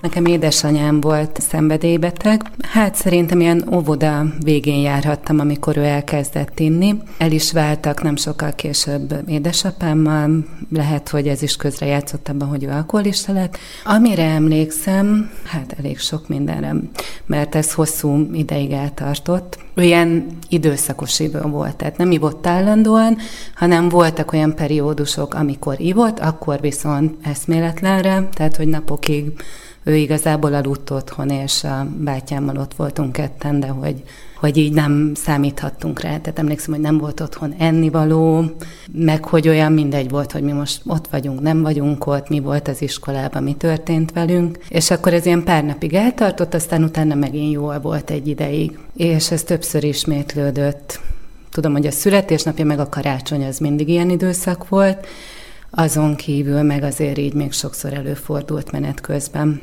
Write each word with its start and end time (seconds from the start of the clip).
Nekem 0.00 0.24
édesanyám 0.24 1.00
volt 1.00 1.40
szenvedélybeteg. 1.40 2.42
Hát 2.60 2.94
szerintem 2.94 3.40
ilyen 3.40 3.64
óvoda 3.74 4.26
végén 4.44 4.80
járhattam, 4.80 5.38
amikor 5.38 5.76
ő 5.76 5.84
elkezdett 5.84 6.58
inni. 6.58 6.94
El 7.18 7.32
is 7.32 7.52
váltak 7.52 8.02
nem 8.02 8.16
sokkal 8.16 8.54
később 8.54 9.14
édesapámmal. 9.26 10.44
Lehet, 10.70 11.08
hogy 11.08 11.28
ez 11.28 11.42
is 11.42 11.56
közrejátszott 11.56 12.28
abban, 12.28 12.48
hogy 12.48 12.64
ő 12.64 12.68
alkoholista 12.68 13.32
lett. 13.32 13.58
Amire 13.84 14.24
emlékszem, 14.24 15.30
hát 15.44 15.74
elég 15.78 15.98
sok 15.98 16.28
mindenre, 16.28 16.74
mert 17.26 17.54
ez 17.54 17.72
hosszú 17.72 18.28
ideig 18.32 18.70
eltartott. 18.70 19.58
Ő 19.74 19.82
ilyen 19.82 20.26
időszakos 20.48 21.20
idő 21.20 21.40
volt, 21.40 21.76
tehát 21.76 21.96
nem 21.96 22.10
ivott 22.10 22.46
állandóan, 22.46 23.16
hanem 23.54 23.88
voltak 23.88 24.32
olyan 24.32 24.54
periódusok, 24.54 25.34
amikor 25.34 25.80
ivott, 25.80 26.18
akkor 26.18 26.60
viszont 26.60 27.14
eszméletlenre, 27.22 28.28
tehát 28.32 28.56
hogy 28.56 28.68
napokig 28.68 29.32
ő 29.84 29.94
igazából 29.94 30.54
aludt 30.54 30.90
otthon, 30.90 31.30
és 31.30 31.64
a 31.64 31.86
bátyámmal 31.98 32.56
ott 32.56 32.74
voltunk 32.74 33.12
ketten, 33.12 33.60
de 33.60 33.66
hogy, 33.66 34.02
hogy 34.36 34.56
így 34.56 34.72
nem 34.72 35.12
számíthattunk 35.14 36.00
rá. 36.00 36.18
Tehát 36.18 36.38
emlékszem, 36.38 36.74
hogy 36.74 36.82
nem 36.82 36.98
volt 36.98 37.20
otthon 37.20 37.54
ennivaló, 37.58 38.44
meg 38.92 39.24
hogy 39.24 39.48
olyan 39.48 39.72
mindegy 39.72 40.10
volt, 40.10 40.32
hogy 40.32 40.42
mi 40.42 40.52
most 40.52 40.82
ott 40.86 41.08
vagyunk, 41.10 41.40
nem 41.40 41.62
vagyunk 41.62 42.06
ott, 42.06 42.28
mi 42.28 42.40
volt 42.40 42.68
az 42.68 42.82
iskolában, 42.82 43.42
mi 43.42 43.54
történt 43.54 44.12
velünk. 44.12 44.58
És 44.68 44.90
akkor 44.90 45.14
ez 45.14 45.26
ilyen 45.26 45.44
pár 45.44 45.64
napig 45.64 45.94
eltartott, 45.94 46.54
aztán 46.54 46.82
utána 46.82 47.14
megint 47.14 47.52
jól 47.52 47.80
volt 47.80 48.10
egy 48.10 48.28
ideig. 48.28 48.78
És 48.96 49.30
ez 49.30 49.42
többször 49.42 49.84
ismétlődött. 49.84 51.00
Tudom, 51.50 51.72
hogy 51.72 51.86
a 51.86 51.90
születésnapja 51.90 52.64
meg 52.64 52.78
a 52.78 52.88
karácsony 52.88 53.44
az 53.44 53.58
mindig 53.58 53.88
ilyen 53.88 54.10
időszak 54.10 54.68
volt, 54.68 55.06
azon 55.70 56.14
kívül 56.16 56.62
meg 56.62 56.82
azért 56.82 57.18
így 57.18 57.34
még 57.34 57.52
sokszor 57.52 57.92
előfordult 57.92 58.70
menet 58.70 59.00
közben. 59.00 59.60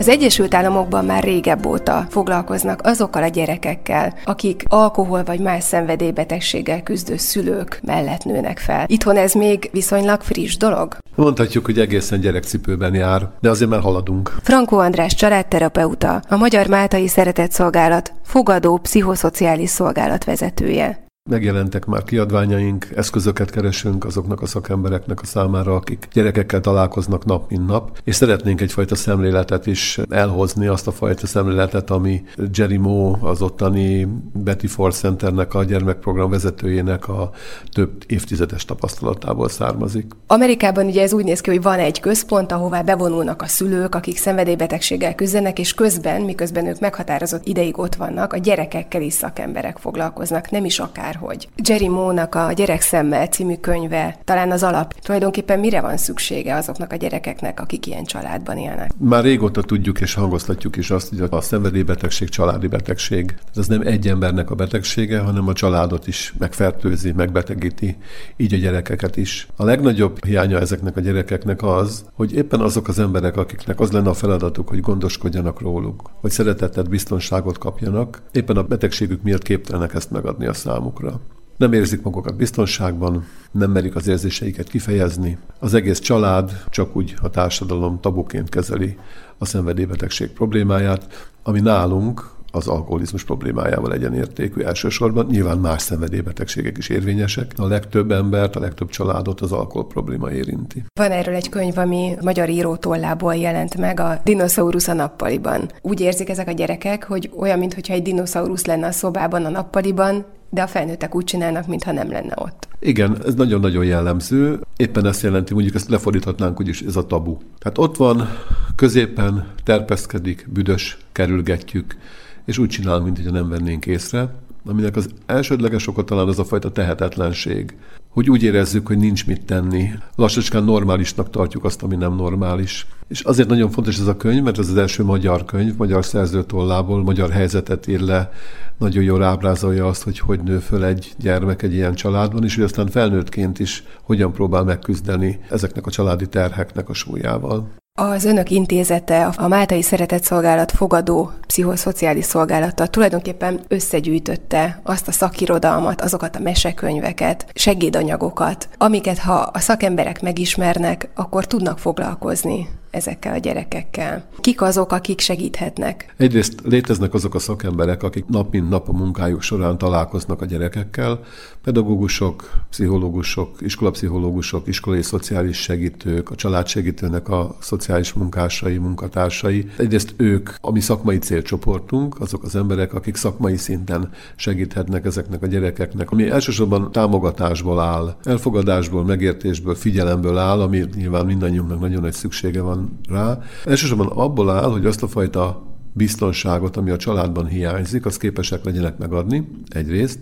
Az 0.00 0.08
Egyesült 0.08 0.54
Államokban 0.54 1.04
már 1.04 1.22
régebb 1.22 1.66
óta 1.66 2.06
foglalkoznak 2.10 2.80
azokkal 2.82 3.22
a 3.22 3.28
gyerekekkel, 3.28 4.14
akik 4.24 4.64
alkohol 4.68 5.24
vagy 5.24 5.40
más 5.40 5.64
szenvedélybetegséggel 5.64 6.82
küzdő 6.82 7.16
szülők 7.16 7.80
mellett 7.82 8.24
nőnek 8.24 8.58
fel. 8.58 8.84
Itthon 8.86 9.16
ez 9.16 9.32
még 9.32 9.68
viszonylag 9.72 10.20
friss 10.20 10.56
dolog? 10.56 10.96
Mondhatjuk, 11.14 11.64
hogy 11.64 11.78
egészen 11.78 12.20
gyerekcipőben 12.20 12.94
jár, 12.94 13.28
de 13.40 13.50
azért 13.50 13.70
már 13.70 13.80
haladunk. 13.80 14.34
Frankó 14.42 14.78
András 14.78 15.14
családterapeuta, 15.14 16.22
a 16.28 16.36
Magyar 16.36 16.66
Máltai 16.66 17.08
Szeretett 17.08 17.52
Szolgálat 17.52 18.12
fogadó 18.24 18.78
pszichoszociális 18.78 19.70
szolgálat 19.70 20.24
vezetője. 20.24 21.09
Megjelentek 21.30 21.86
már 21.86 22.02
kiadványaink, 22.02 22.86
eszközöket 22.96 23.50
keresünk 23.50 24.04
azoknak 24.04 24.42
a 24.42 24.46
szakembereknek 24.46 25.20
a 25.20 25.26
számára, 25.26 25.74
akik 25.74 26.08
gyerekekkel 26.12 26.60
találkoznak 26.60 27.24
nap, 27.24 27.50
mint 27.50 27.66
nap, 27.66 27.98
és 28.04 28.14
szeretnénk 28.14 28.60
egyfajta 28.60 28.94
szemléletet 28.94 29.66
is 29.66 29.98
elhozni, 30.08 30.66
azt 30.66 30.86
a 30.86 30.92
fajta 30.92 31.26
szemléletet, 31.26 31.90
ami 31.90 32.22
Jerry 32.52 32.76
Moe, 32.76 33.18
az 33.20 33.42
ottani 33.42 34.08
Betty 34.32 34.66
Ford 34.66 34.92
Centernek 34.94 35.54
a 35.54 35.64
gyermekprogram 35.64 36.30
vezetőjének 36.30 37.08
a 37.08 37.30
több 37.72 37.90
évtizedes 38.06 38.64
tapasztalatából 38.64 39.48
származik. 39.48 40.12
Amerikában 40.26 40.86
ugye 40.86 41.02
ez 41.02 41.12
úgy 41.12 41.24
néz 41.24 41.40
ki, 41.40 41.50
hogy 41.50 41.62
van 41.62 41.78
egy 41.78 42.00
központ, 42.00 42.52
ahová 42.52 42.82
bevonulnak 42.82 43.42
a 43.42 43.46
szülők, 43.46 43.94
akik 43.94 44.16
szenvedélybetegséggel 44.16 45.14
küzdenek, 45.14 45.58
és 45.58 45.74
közben, 45.74 46.20
miközben 46.20 46.66
ők 46.66 46.80
meghatározott 46.80 47.46
ideig 47.46 47.78
ott 47.78 47.94
vannak, 47.94 48.32
a 48.32 48.36
gyerekekkel 48.36 49.02
is 49.02 49.12
szakemberek 49.12 49.78
foglalkoznak, 49.78 50.50
nem 50.50 50.64
is 50.64 50.78
akár 50.78 51.09
hogy 51.16 51.48
Jerry 51.68 51.88
Mónak 51.88 52.34
a 52.34 52.52
Gyerek 52.52 52.80
szemmel 52.80 53.26
című 53.26 53.54
könyve 53.56 54.18
talán 54.24 54.50
az 54.50 54.62
alap. 54.62 54.94
Tulajdonképpen 55.00 55.58
mire 55.58 55.80
van 55.80 55.96
szüksége 55.96 56.54
azoknak 56.54 56.92
a 56.92 56.96
gyerekeknek, 56.96 57.60
akik 57.60 57.86
ilyen 57.86 58.04
családban 58.04 58.56
élnek? 58.58 58.90
Már 58.98 59.22
régóta 59.22 59.62
tudjuk 59.62 60.00
és 60.00 60.14
hangoztatjuk 60.14 60.76
is 60.76 60.90
azt, 60.90 61.08
hogy 61.08 61.28
a 61.30 61.40
szenvedélybetegség 61.40 62.28
családi 62.28 62.66
betegség. 62.66 63.34
Ez 63.54 63.66
nem 63.66 63.80
egy 63.80 64.08
embernek 64.08 64.50
a 64.50 64.54
betegsége, 64.54 65.18
hanem 65.18 65.48
a 65.48 65.52
családot 65.52 66.06
is 66.06 66.34
megfertőzi, 66.38 67.12
megbetegíti, 67.12 67.96
így 68.36 68.54
a 68.54 68.56
gyerekeket 68.56 69.16
is. 69.16 69.48
A 69.56 69.64
legnagyobb 69.64 70.24
hiánya 70.24 70.58
ezeknek 70.58 70.96
a 70.96 71.00
gyerekeknek 71.00 71.62
az, 71.62 72.04
hogy 72.14 72.34
éppen 72.34 72.60
azok 72.60 72.88
az 72.88 72.98
emberek, 72.98 73.36
akiknek 73.36 73.80
az 73.80 73.90
lenne 73.90 74.08
a 74.08 74.14
feladatuk, 74.14 74.68
hogy 74.68 74.80
gondoskodjanak 74.80 75.60
róluk, 75.60 76.10
hogy 76.20 76.30
szeretetet, 76.30 76.88
biztonságot 76.88 77.58
kapjanak, 77.58 78.22
éppen 78.32 78.56
a 78.56 78.62
betegségük 78.62 79.22
miatt 79.22 79.42
képtelenek 79.42 79.94
ezt 79.94 80.10
megadni 80.10 80.46
a 80.46 80.52
számukra 80.52 80.99
számukra. 81.00 81.20
Nem 81.56 81.72
érzik 81.72 82.02
magukat 82.02 82.36
biztonságban, 82.36 83.24
nem 83.50 83.70
merik 83.70 83.96
az 83.96 84.06
érzéseiket 84.06 84.68
kifejezni. 84.68 85.38
Az 85.58 85.74
egész 85.74 85.98
család 85.98 86.62
csak 86.70 86.96
úgy 86.96 87.14
a 87.22 87.30
társadalom 87.30 88.00
tabuként 88.00 88.48
kezeli 88.48 88.96
a 89.38 89.44
szenvedélybetegség 89.44 90.30
problémáját, 90.30 91.30
ami 91.42 91.60
nálunk 91.60 92.38
az 92.52 92.68
alkoholizmus 92.68 93.24
problémájával 93.24 93.92
egyenértékű 93.92 94.60
elsősorban. 94.60 95.26
Nyilván 95.26 95.58
más 95.58 95.82
szenvedélybetegségek 95.82 96.78
is 96.78 96.88
érvényesek. 96.88 97.52
A 97.56 97.66
legtöbb 97.66 98.10
embert, 98.10 98.56
a 98.56 98.60
legtöbb 98.60 98.88
családot 98.88 99.40
az 99.40 99.52
alkohol 99.52 99.86
probléma 99.86 100.30
érinti. 100.30 100.84
Van 101.00 101.10
erről 101.10 101.34
egy 101.34 101.48
könyv, 101.48 101.78
ami 101.78 102.16
magyar 102.20 102.48
írótollából 102.48 103.34
jelent 103.34 103.76
meg, 103.76 104.00
a 104.00 104.20
Dinoszaurusz 104.24 104.88
a 104.88 104.92
nappaliban. 104.92 105.70
Úgy 105.82 106.00
érzik 106.00 106.28
ezek 106.28 106.48
a 106.48 106.52
gyerekek, 106.52 107.04
hogy 107.04 107.30
olyan, 107.36 107.58
mintha 107.58 107.92
egy 107.92 108.02
dinoszaurusz 108.02 108.64
lenne 108.64 108.86
a 108.86 108.92
szobában 108.92 109.44
a 109.44 109.50
nappaliban, 109.50 110.24
de 110.50 110.62
a 110.62 110.66
felnőttek 110.66 111.14
úgy 111.14 111.24
csinálnak, 111.24 111.66
mintha 111.66 111.92
nem 111.92 112.10
lenne 112.10 112.34
ott. 112.36 112.68
Igen, 112.78 113.24
ez 113.26 113.34
nagyon-nagyon 113.34 113.84
jellemző. 113.84 114.60
Éppen 114.76 115.06
ezt 115.06 115.22
jelenti, 115.22 115.54
mondjuk 115.54 115.74
ezt 115.74 115.88
lefordíthatnánk, 115.88 116.60
úgyis 116.60 116.80
ez 116.80 116.96
a 116.96 117.06
tabu. 117.06 117.38
Tehát 117.58 117.78
ott 117.78 117.96
van, 117.96 118.28
középen 118.76 119.48
terpeszkedik, 119.64 120.46
büdös, 120.52 120.98
kerülgetjük, 121.12 121.96
és 122.44 122.58
úgy 122.58 122.68
csinál, 122.68 123.00
mint 123.00 123.16
hogyha 123.16 123.32
nem 123.32 123.48
vennénk 123.48 123.86
észre, 123.86 124.28
aminek 124.64 124.96
az 124.96 125.08
elsődleges 125.26 125.86
oka 125.86 126.04
talán 126.04 126.28
az 126.28 126.38
a 126.38 126.44
fajta 126.44 126.72
tehetetlenség, 126.72 127.74
hogy 128.08 128.30
úgy 128.30 128.42
érezzük, 128.42 128.86
hogy 128.86 128.98
nincs 128.98 129.26
mit 129.26 129.44
tenni. 129.44 129.90
Lassacskán 130.14 130.64
normálisnak 130.64 131.30
tartjuk 131.30 131.64
azt, 131.64 131.82
ami 131.82 131.96
nem 131.96 132.14
normális. 132.14 132.86
És 133.08 133.20
azért 133.20 133.48
nagyon 133.48 133.70
fontos 133.70 133.98
ez 133.98 134.06
a 134.06 134.16
könyv, 134.16 134.42
mert 134.42 134.58
ez 134.58 134.68
az 134.68 134.76
első 134.76 135.04
magyar 135.04 135.44
könyv, 135.44 135.76
magyar 135.76 136.04
szerzőtollából, 136.04 137.02
magyar 137.02 137.30
helyzetet 137.30 137.86
ír 137.86 138.00
le, 138.00 138.30
nagyon 138.78 139.02
jól 139.02 139.22
ábrázolja 139.22 139.86
azt, 139.86 140.02
hogy 140.02 140.18
hogy 140.18 140.40
nő 140.40 140.58
föl 140.58 140.84
egy 140.84 141.12
gyermek 141.18 141.62
egy 141.62 141.74
ilyen 141.74 141.94
családban, 141.94 142.44
és 142.44 142.54
hogy 142.54 142.64
aztán 142.64 142.86
felnőttként 142.86 143.58
is 143.58 143.84
hogyan 144.02 144.32
próbál 144.32 144.64
megküzdeni 144.64 145.40
ezeknek 145.50 145.86
a 145.86 145.90
családi 145.90 146.26
terheknek 146.26 146.88
a 146.88 146.94
súlyával. 146.94 147.79
Az 148.00 148.24
önök 148.24 148.50
intézete, 148.50 149.26
a 149.36 149.48
Máltai 149.48 149.82
Szeretett 149.82 150.22
Szolgálat 150.22 150.72
fogadó 150.72 151.32
pszichoszociális 151.46 152.24
szolgálata 152.24 152.86
tulajdonképpen 152.86 153.60
összegyűjtötte 153.68 154.80
azt 154.82 155.08
a 155.08 155.12
szakirodalmat, 155.12 156.00
azokat 156.00 156.36
a 156.36 156.40
mesekönyveket, 156.40 157.46
segédanyagokat, 157.54 158.68
amiket 158.78 159.18
ha 159.18 159.34
a 159.34 159.58
szakemberek 159.58 160.22
megismernek, 160.22 161.08
akkor 161.14 161.46
tudnak 161.46 161.78
foglalkozni 161.78 162.68
ezekkel 162.90 163.34
a 163.34 163.38
gyerekekkel? 163.38 164.24
Kik 164.40 164.62
azok, 164.62 164.92
akik 164.92 165.20
segíthetnek? 165.20 166.14
Egyrészt 166.16 166.60
léteznek 166.64 167.14
azok 167.14 167.34
a 167.34 167.38
szakemberek, 167.38 168.02
akik 168.02 168.26
nap 168.26 168.52
mint 168.52 168.68
nap 168.68 168.88
a 168.88 168.92
munkájuk 168.92 169.42
során 169.42 169.78
találkoznak 169.78 170.42
a 170.42 170.44
gyerekekkel, 170.44 171.20
pedagógusok, 171.62 172.50
pszichológusok, 172.70 173.56
iskolapszichológusok, 173.60 174.66
iskolai 174.66 175.02
szociális 175.02 175.56
segítők, 175.56 176.30
a 176.30 176.34
családsegítőnek 176.34 177.28
a 177.28 177.56
szociális 177.60 178.12
munkásai, 178.12 178.76
munkatársai. 178.76 179.70
Egyrészt 179.76 180.14
ők, 180.16 180.50
a 180.60 180.70
mi 180.70 180.80
szakmai 180.80 181.18
célcsoportunk, 181.18 182.20
azok 182.20 182.42
az 182.42 182.56
emberek, 182.56 182.94
akik 182.94 183.16
szakmai 183.16 183.56
szinten 183.56 184.10
segíthetnek 184.36 185.04
ezeknek 185.04 185.42
a 185.42 185.46
gyerekeknek, 185.46 186.10
ami 186.10 186.30
elsősorban 186.30 186.92
támogatásból 186.92 187.80
áll, 187.80 188.16
elfogadásból, 188.24 189.04
megértésből, 189.04 189.74
figyelemből 189.74 190.38
áll, 190.38 190.60
ami 190.60 190.84
nyilván 190.96 191.26
mindannyiunknak 191.26 191.80
nagyon 191.80 192.00
nagy 192.00 192.12
szüksége 192.12 192.62
van 192.62 192.79
rá. 193.08 193.38
Elsősorban 193.64 194.06
abból 194.06 194.50
áll, 194.50 194.70
hogy 194.70 194.86
azt 194.86 195.02
a 195.02 195.08
fajta 195.08 195.62
biztonságot, 195.92 196.76
ami 196.76 196.90
a 196.90 196.96
családban 196.96 197.46
hiányzik, 197.46 198.06
az 198.06 198.16
képesek 198.16 198.64
legyenek 198.64 198.98
megadni, 198.98 199.48
egyrészt. 199.68 200.20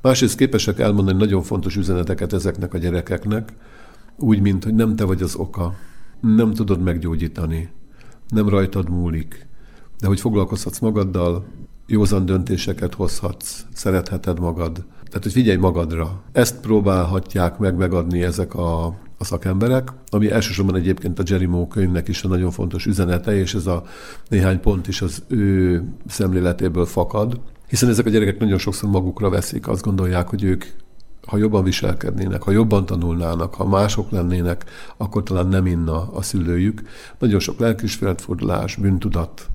Másrészt 0.00 0.36
képesek 0.36 0.78
elmondani 0.78 1.18
nagyon 1.18 1.42
fontos 1.42 1.76
üzeneteket 1.76 2.32
ezeknek 2.32 2.74
a 2.74 2.78
gyerekeknek, 2.78 3.52
úgy, 4.18 4.40
mint 4.40 4.64
hogy 4.64 4.74
nem 4.74 4.96
te 4.96 5.04
vagy 5.04 5.22
az 5.22 5.34
oka, 5.34 5.74
nem 6.20 6.54
tudod 6.54 6.82
meggyógyítani, 6.82 7.72
nem 8.28 8.48
rajtad 8.48 8.90
múlik, 8.90 9.46
de 10.00 10.06
hogy 10.06 10.20
foglalkozhatsz 10.20 10.78
magaddal, 10.78 11.44
józan 11.86 12.26
döntéseket 12.26 12.94
hozhatsz, 12.94 13.64
szeretheted 13.72 14.40
magad. 14.40 14.84
Tehát, 15.04 15.22
hogy 15.22 15.32
figyelj 15.32 15.56
magadra. 15.56 16.22
Ezt 16.32 16.60
próbálhatják 16.60 17.58
meg 17.58 17.76
megadni 17.76 18.22
ezek 18.22 18.54
a, 18.54 18.96
a 19.24 19.26
szakemberek, 19.26 19.92
ami 20.08 20.30
elsősorban 20.30 20.76
egyébként 20.76 21.18
a 21.18 21.22
Jerry 21.26 21.46
Moe 21.46 21.66
könyvnek 21.66 22.08
is 22.08 22.22
a 22.22 22.28
nagyon 22.28 22.50
fontos 22.50 22.86
üzenete, 22.86 23.36
és 23.36 23.54
ez 23.54 23.66
a 23.66 23.82
néhány 24.28 24.60
pont 24.60 24.88
is 24.88 25.02
az 25.02 25.22
ő 25.28 25.82
szemléletéből 26.06 26.86
fakad. 26.86 27.40
Hiszen 27.68 27.88
ezek 27.88 28.06
a 28.06 28.10
gyerekek 28.10 28.38
nagyon 28.38 28.58
sokszor 28.58 28.90
magukra 28.90 29.30
veszik, 29.30 29.68
azt 29.68 29.84
gondolják, 29.84 30.28
hogy 30.28 30.42
ők 30.42 30.64
ha 31.26 31.36
jobban 31.36 31.64
viselkednének, 31.64 32.42
ha 32.42 32.50
jobban 32.50 32.86
tanulnának, 32.86 33.54
ha 33.54 33.66
mások 33.66 34.10
lennének, 34.10 34.64
akkor 34.96 35.22
talán 35.22 35.46
nem 35.46 35.66
inna 35.66 36.12
a 36.12 36.22
szülőjük. 36.22 36.82
Nagyon 37.18 37.40
sok 37.40 37.58
lelkismeretfordulás, 37.58 38.76
bűntudat, 38.76 39.46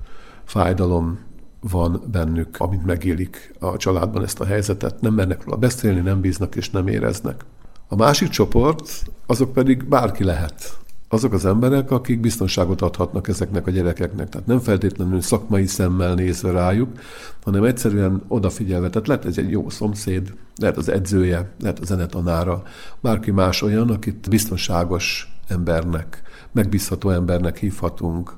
fájdalom 0.44 1.18
van 1.60 2.02
bennük, 2.12 2.56
amint 2.58 2.84
megélik 2.84 3.54
a 3.58 3.76
családban 3.76 4.22
ezt 4.22 4.40
a 4.40 4.44
helyzetet. 4.44 5.00
Nem 5.00 5.14
mernek 5.14 5.44
róla 5.44 5.56
beszélni, 5.56 6.00
nem 6.00 6.20
bíznak 6.20 6.56
és 6.56 6.70
nem 6.70 6.88
éreznek. 6.88 7.44
A 7.92 7.96
másik 7.96 8.28
csoport, 8.28 9.04
azok 9.26 9.52
pedig 9.52 9.84
bárki 9.84 10.24
lehet 10.24 10.78
azok 11.12 11.32
az 11.32 11.44
emberek, 11.44 11.90
akik 11.90 12.20
biztonságot 12.20 12.80
adhatnak 12.80 13.28
ezeknek 13.28 13.66
a 13.66 13.70
gyerekeknek. 13.70 14.28
Tehát 14.28 14.46
nem 14.46 14.58
feltétlenül 14.58 15.20
szakmai 15.20 15.66
szemmel 15.66 16.14
nézve 16.14 16.50
rájuk, 16.50 16.88
hanem 17.44 17.64
egyszerűen 17.64 18.22
odafigyelve. 18.28 18.90
Tehát 18.90 19.08
lehet 19.08 19.24
ez 19.24 19.38
egy 19.38 19.50
jó 19.50 19.68
szomszéd, 19.68 20.34
lehet 20.56 20.76
az 20.76 20.88
edzője, 20.88 21.50
lehet 21.60 21.78
a 21.78 21.84
zenetanára, 21.84 22.62
bárki 23.00 23.30
más 23.30 23.62
olyan, 23.62 23.90
akit 23.90 24.28
biztonságos 24.28 25.36
embernek, 25.48 26.22
megbízható 26.52 27.10
embernek 27.10 27.58
hívhatunk, 27.58 28.36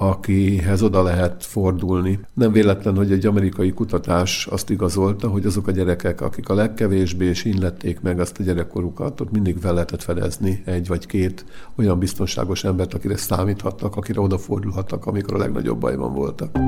akihez 0.00 0.82
oda 0.82 1.02
lehet 1.02 1.44
fordulni. 1.44 2.20
Nem 2.34 2.52
véletlen, 2.52 2.96
hogy 2.96 3.12
egy 3.12 3.26
amerikai 3.26 3.72
kutatás 3.72 4.46
azt 4.46 4.70
igazolta, 4.70 5.28
hogy 5.28 5.46
azok 5.46 5.66
a 5.66 5.70
gyerekek, 5.70 6.20
akik 6.20 6.48
a 6.48 6.54
legkevésbé 6.54 7.32
sínlették 7.32 8.00
meg 8.00 8.20
azt 8.20 8.38
a 8.38 8.42
gyerekkorukat, 8.42 9.20
ott 9.20 9.30
mindig 9.30 9.56
fel 9.60 9.72
lehetett 9.72 10.02
fedezni 10.02 10.62
egy 10.64 10.88
vagy 10.88 11.06
két 11.06 11.44
olyan 11.76 11.98
biztonságos 11.98 12.64
embert, 12.64 12.94
akire 12.94 13.16
számíthattak, 13.16 13.96
akire 13.96 14.20
odafordulhattak, 14.20 15.06
amikor 15.06 15.34
a 15.34 15.38
legnagyobb 15.38 15.78
bajban 15.78 16.14
voltak. 16.14 16.58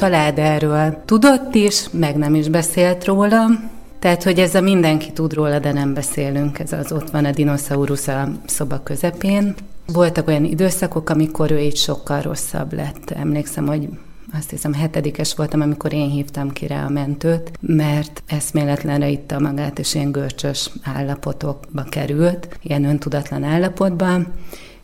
Család 0.00 0.38
erről 0.38 1.02
tudott 1.04 1.54
is, 1.54 1.86
meg 1.90 2.16
nem 2.16 2.34
is 2.34 2.48
beszélt 2.48 3.04
róla, 3.04 3.46
tehát, 3.98 4.22
hogy 4.22 4.38
ez 4.38 4.54
a 4.54 4.60
mindenki 4.60 5.12
tud 5.12 5.32
róla, 5.32 5.58
de 5.58 5.72
nem 5.72 5.94
beszélünk, 5.94 6.58
ez 6.58 6.72
az 6.72 6.92
ott 6.92 7.10
van 7.10 7.24
a 7.24 7.30
dinoszaurusz 7.30 8.08
a 8.08 8.28
szoba 8.46 8.82
közepén. 8.82 9.54
Voltak 9.86 10.28
olyan 10.28 10.44
időszakok, 10.44 11.10
amikor 11.10 11.50
ő 11.50 11.58
így 11.58 11.76
sokkal 11.76 12.20
rosszabb 12.20 12.72
lett. 12.72 13.10
Emlékszem, 13.10 13.66
hogy 13.66 13.88
azt 14.38 14.50
hiszem 14.50 14.72
hetedikes 14.72 15.34
voltam, 15.34 15.60
amikor 15.60 15.92
én 15.92 16.10
hívtam 16.10 16.50
ki 16.50 16.66
rá 16.66 16.84
a 16.84 16.90
mentőt, 16.90 17.50
mert 17.60 18.22
eszméletlenre 18.26 19.08
itta 19.08 19.40
magát, 19.40 19.78
és 19.78 19.94
ilyen 19.94 20.12
görcsös 20.12 20.70
állapotokba 20.82 21.82
került, 21.82 22.58
ilyen 22.62 22.84
öntudatlan 22.84 23.44
állapotban, 23.44 24.32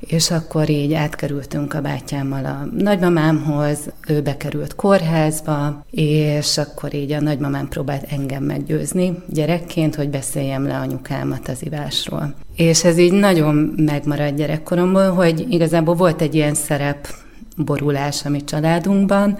és 0.00 0.30
akkor 0.30 0.68
így 0.68 0.92
átkerültünk 0.92 1.74
a 1.74 1.80
bátyámmal 1.80 2.44
a 2.44 2.68
nagymamámhoz, 2.78 3.78
ő 4.08 4.22
bekerült 4.22 4.74
kórházba, 4.74 5.84
és 5.90 6.58
akkor 6.58 6.94
így 6.94 7.12
a 7.12 7.20
nagymamám 7.20 7.68
próbált 7.68 8.12
engem 8.12 8.42
meggyőzni 8.42 9.22
gyerekként, 9.28 9.94
hogy 9.94 10.10
beszéljem 10.10 10.66
le 10.66 10.76
anyukámat 10.76 11.48
az 11.48 11.64
ivásról. 11.64 12.34
És 12.56 12.84
ez 12.84 12.98
így 12.98 13.12
nagyon 13.12 13.54
megmaradt 13.76 14.36
gyerekkoromból, 14.36 15.10
hogy 15.10 15.46
igazából 15.48 15.94
volt 15.94 16.20
egy 16.20 16.34
ilyen 16.34 16.54
szerep 16.54 17.08
borulás 17.56 18.24
a 18.24 18.28
mi 18.28 18.44
családunkban, 18.44 19.38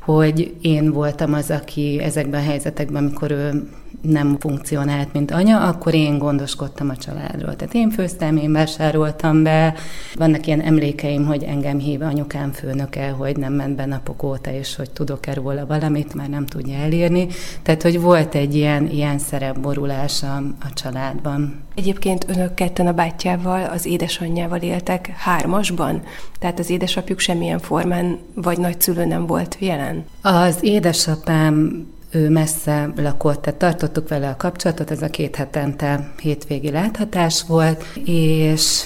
hogy 0.00 0.54
én 0.60 0.92
voltam 0.92 1.32
az, 1.32 1.50
aki 1.50 2.00
ezekben 2.02 2.40
a 2.40 2.44
helyzetekben, 2.44 3.02
amikor 3.02 3.30
ő 3.30 3.68
nem 4.02 4.36
funkcionált, 4.38 5.12
mint 5.12 5.30
anya, 5.30 5.60
akkor 5.60 5.94
én 5.94 6.18
gondoskodtam 6.18 6.88
a 6.88 6.96
családról. 6.96 7.56
Tehát 7.56 7.74
én 7.74 7.90
főztem, 7.90 8.36
én 8.36 8.52
vásároltam 8.52 9.42
be. 9.42 9.74
Vannak 10.14 10.46
ilyen 10.46 10.60
emlékeim, 10.60 11.26
hogy 11.26 11.42
engem 11.42 11.78
hív 11.78 12.02
anyukám 12.02 12.52
főnöke, 12.52 13.08
hogy 13.08 13.36
nem 13.36 13.52
ment 13.52 13.76
be 13.76 13.86
napok 13.86 14.22
óta, 14.22 14.52
és 14.52 14.76
hogy 14.76 14.90
tudok-e 14.90 15.34
róla 15.34 15.66
valamit, 15.66 16.14
már 16.14 16.28
nem 16.28 16.46
tudja 16.46 16.76
elírni. 16.76 17.26
Tehát, 17.62 17.82
hogy 17.82 18.00
volt 18.00 18.34
egy 18.34 18.54
ilyen, 18.54 18.86
ilyen 18.86 19.18
szerepborulás 19.18 20.22
a, 20.22 20.36
a 20.36 20.72
családban. 20.74 21.62
Egyébként 21.74 22.26
önök 22.28 22.54
ketten 22.54 22.86
a 22.86 22.92
bátyjával, 22.92 23.64
az 23.64 23.86
édesanyjával 23.86 24.60
éltek 24.60 25.06
hármasban? 25.06 26.02
Tehát 26.38 26.58
az 26.58 26.70
édesapjuk 26.70 27.18
semmilyen 27.18 27.58
formán 27.58 28.18
vagy 28.34 28.58
nagyszülő 28.58 29.04
nem 29.04 29.26
volt 29.26 29.56
jelen? 29.58 29.97
Az 30.22 30.58
édesapám 30.60 31.86
ő 32.10 32.30
messze 32.30 32.92
lakott, 32.96 33.42
tehát 33.42 33.58
tartottuk 33.58 34.08
vele 34.08 34.28
a 34.28 34.36
kapcsolatot, 34.36 34.90
ez 34.90 35.02
a 35.02 35.08
két 35.08 35.36
hetente 35.36 36.12
hétvégi 36.20 36.70
láthatás 36.70 37.44
volt, 37.46 37.84
és 38.04 38.84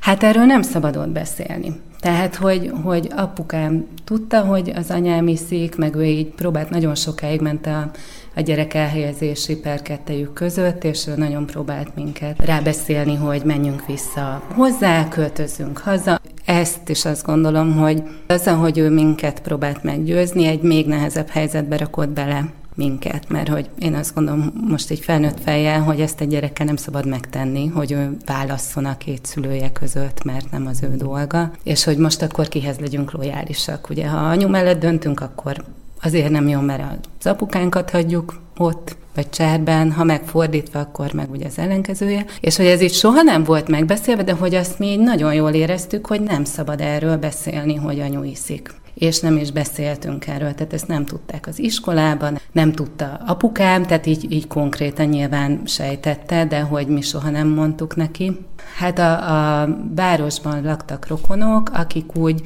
hát 0.00 0.22
erről 0.22 0.44
nem 0.44 0.62
szabadott 0.62 1.08
beszélni. 1.08 1.80
Tehát, 2.00 2.34
hogy, 2.34 2.72
hogy 2.84 3.08
apukám 3.16 3.86
tudta, 4.04 4.40
hogy 4.40 4.72
az 4.76 4.90
anyám 4.90 5.28
iszik, 5.28 5.76
meg 5.76 5.94
ő 5.94 6.04
így 6.04 6.26
próbált, 6.26 6.70
nagyon 6.70 6.94
sokáig 6.94 7.40
ment 7.40 7.66
a, 7.66 7.90
a 8.34 8.40
gyerek 8.40 8.74
elhelyezési 8.74 9.56
per 9.56 9.82
kettejük 9.82 10.32
között, 10.32 10.84
és 10.84 11.06
ő 11.06 11.14
nagyon 11.16 11.46
próbált 11.46 11.94
minket 11.94 12.44
rábeszélni, 12.44 13.14
hogy 13.14 13.42
menjünk 13.44 13.86
vissza 13.86 14.42
hozzá, 14.54 15.08
költözzünk 15.08 15.78
haza. 15.78 16.20
Ezt 16.48 16.88
is 16.88 17.04
azt 17.04 17.24
gondolom, 17.24 17.76
hogy 17.76 18.02
az, 18.26 18.46
hogy 18.46 18.78
ő 18.78 18.90
minket 18.90 19.40
próbált 19.40 19.82
meggyőzni, 19.82 20.46
egy 20.46 20.62
még 20.62 20.86
nehezebb 20.86 21.28
helyzetbe 21.28 21.76
rakott 21.76 22.08
bele 22.08 22.48
minket, 22.74 23.28
mert 23.28 23.48
hogy 23.48 23.70
én 23.78 23.94
azt 23.94 24.14
gondolom 24.14 24.52
most 24.68 24.90
egy 24.90 24.98
felnőtt 24.98 25.40
fejjel, 25.40 25.82
hogy 25.82 26.00
ezt 26.00 26.20
egy 26.20 26.28
gyerekkel 26.28 26.66
nem 26.66 26.76
szabad 26.76 27.06
megtenni, 27.06 27.66
hogy 27.66 27.92
ő 27.92 28.16
válasszon 28.26 28.84
a 28.84 28.96
két 28.96 29.26
szülője 29.26 29.72
között, 29.72 30.24
mert 30.24 30.50
nem 30.50 30.66
az 30.66 30.82
ő 30.82 30.96
dolga, 30.96 31.50
és 31.62 31.84
hogy 31.84 31.96
most 31.96 32.22
akkor 32.22 32.48
kihez 32.48 32.78
legyünk 32.78 33.12
lojálisak. 33.12 33.90
Ugye, 33.90 34.08
ha 34.08 34.16
anyu 34.16 34.48
mellett 34.48 34.80
döntünk, 34.80 35.20
akkor 35.20 35.64
azért 36.02 36.30
nem 36.30 36.48
jó, 36.48 36.60
mert 36.60 37.08
az 37.18 37.26
apukánkat 37.26 37.90
hagyjuk 37.90 38.40
ott, 38.56 38.96
vagy 39.18 39.30
cserben, 39.30 39.92
ha 39.92 40.04
megfordítva, 40.04 40.80
akkor 40.80 41.12
meg 41.12 41.30
ugye 41.30 41.46
az 41.46 41.58
ellenkezője. 41.58 42.24
És 42.40 42.56
hogy 42.56 42.66
ez 42.66 42.80
itt 42.80 42.92
soha 42.92 43.22
nem 43.22 43.44
volt 43.44 43.68
megbeszélve, 43.68 44.22
de 44.22 44.32
hogy 44.32 44.54
azt 44.54 44.78
mi 44.78 44.96
nagyon 44.96 45.34
jól 45.34 45.50
éreztük, 45.50 46.06
hogy 46.06 46.20
nem 46.20 46.44
szabad 46.44 46.80
erről 46.80 47.16
beszélni, 47.16 47.74
hogy 47.74 48.00
anyu 48.00 48.22
iszik 48.22 48.70
és 48.94 49.20
nem 49.20 49.36
is 49.36 49.50
beszéltünk 49.50 50.26
erről, 50.26 50.54
tehát 50.54 50.72
ezt 50.72 50.86
nem 50.86 51.04
tudták 51.04 51.46
az 51.46 51.58
iskolában, 51.58 52.38
nem 52.52 52.72
tudta 52.72 53.20
apukám, 53.26 53.82
tehát 53.82 54.06
így, 54.06 54.32
így 54.32 54.46
konkrétan 54.46 55.06
nyilván 55.06 55.60
sejtette, 55.64 56.44
de 56.44 56.60
hogy 56.60 56.86
mi 56.86 57.00
soha 57.00 57.30
nem 57.30 57.48
mondtuk 57.48 57.96
neki. 57.96 58.36
Hát 58.76 58.98
a, 58.98 59.62
a 59.62 59.68
városban 59.94 60.64
laktak 60.64 61.06
rokonok, 61.06 61.70
akik 61.72 62.16
úgy 62.16 62.42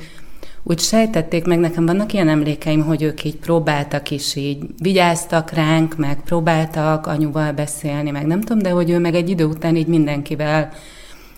úgy 0.62 0.78
sejtették 0.78 1.44
meg, 1.44 1.58
nekem 1.58 1.86
vannak 1.86 2.12
ilyen 2.12 2.28
emlékeim, 2.28 2.84
hogy 2.84 3.02
ők 3.02 3.24
így 3.24 3.36
próbáltak 3.36 4.10
is 4.10 4.34
így, 4.34 4.64
vigyáztak 4.78 5.50
ránk, 5.50 5.96
meg 5.96 6.20
próbáltak 6.24 7.06
anyuval 7.06 7.52
beszélni, 7.52 8.10
meg 8.10 8.26
nem 8.26 8.40
tudom, 8.40 8.62
de 8.62 8.70
hogy 8.70 8.90
ő 8.90 8.98
meg 8.98 9.14
egy 9.14 9.30
idő 9.30 9.44
után 9.44 9.76
így 9.76 9.86
mindenkivel 9.86 10.72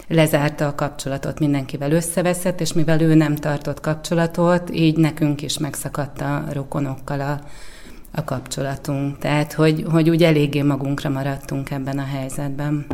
lezárta 0.09 0.67
a 0.67 0.75
kapcsolatot, 0.75 1.39
mindenkivel 1.39 1.93
összeveszett, 1.93 2.61
és 2.61 2.73
mivel 2.73 3.01
ő 3.01 3.15
nem 3.15 3.35
tartott 3.35 3.81
kapcsolatot, 3.81 4.71
így 4.75 4.97
nekünk 4.97 5.43
is 5.43 5.59
megszakadt 5.59 6.21
a 6.21 6.45
rokonokkal 6.53 7.21
a, 7.21 7.41
a 8.13 8.25
kapcsolatunk. 8.25 9.19
Tehát, 9.19 9.53
hogy, 9.53 9.85
hogy 9.91 10.11
úgy 10.11 10.23
eléggé 10.23 10.63
magunkra 10.63 11.09
maradtunk 11.09 11.71
ebben 11.71 11.99
a 11.99 12.05
helyzetben. 12.05 12.87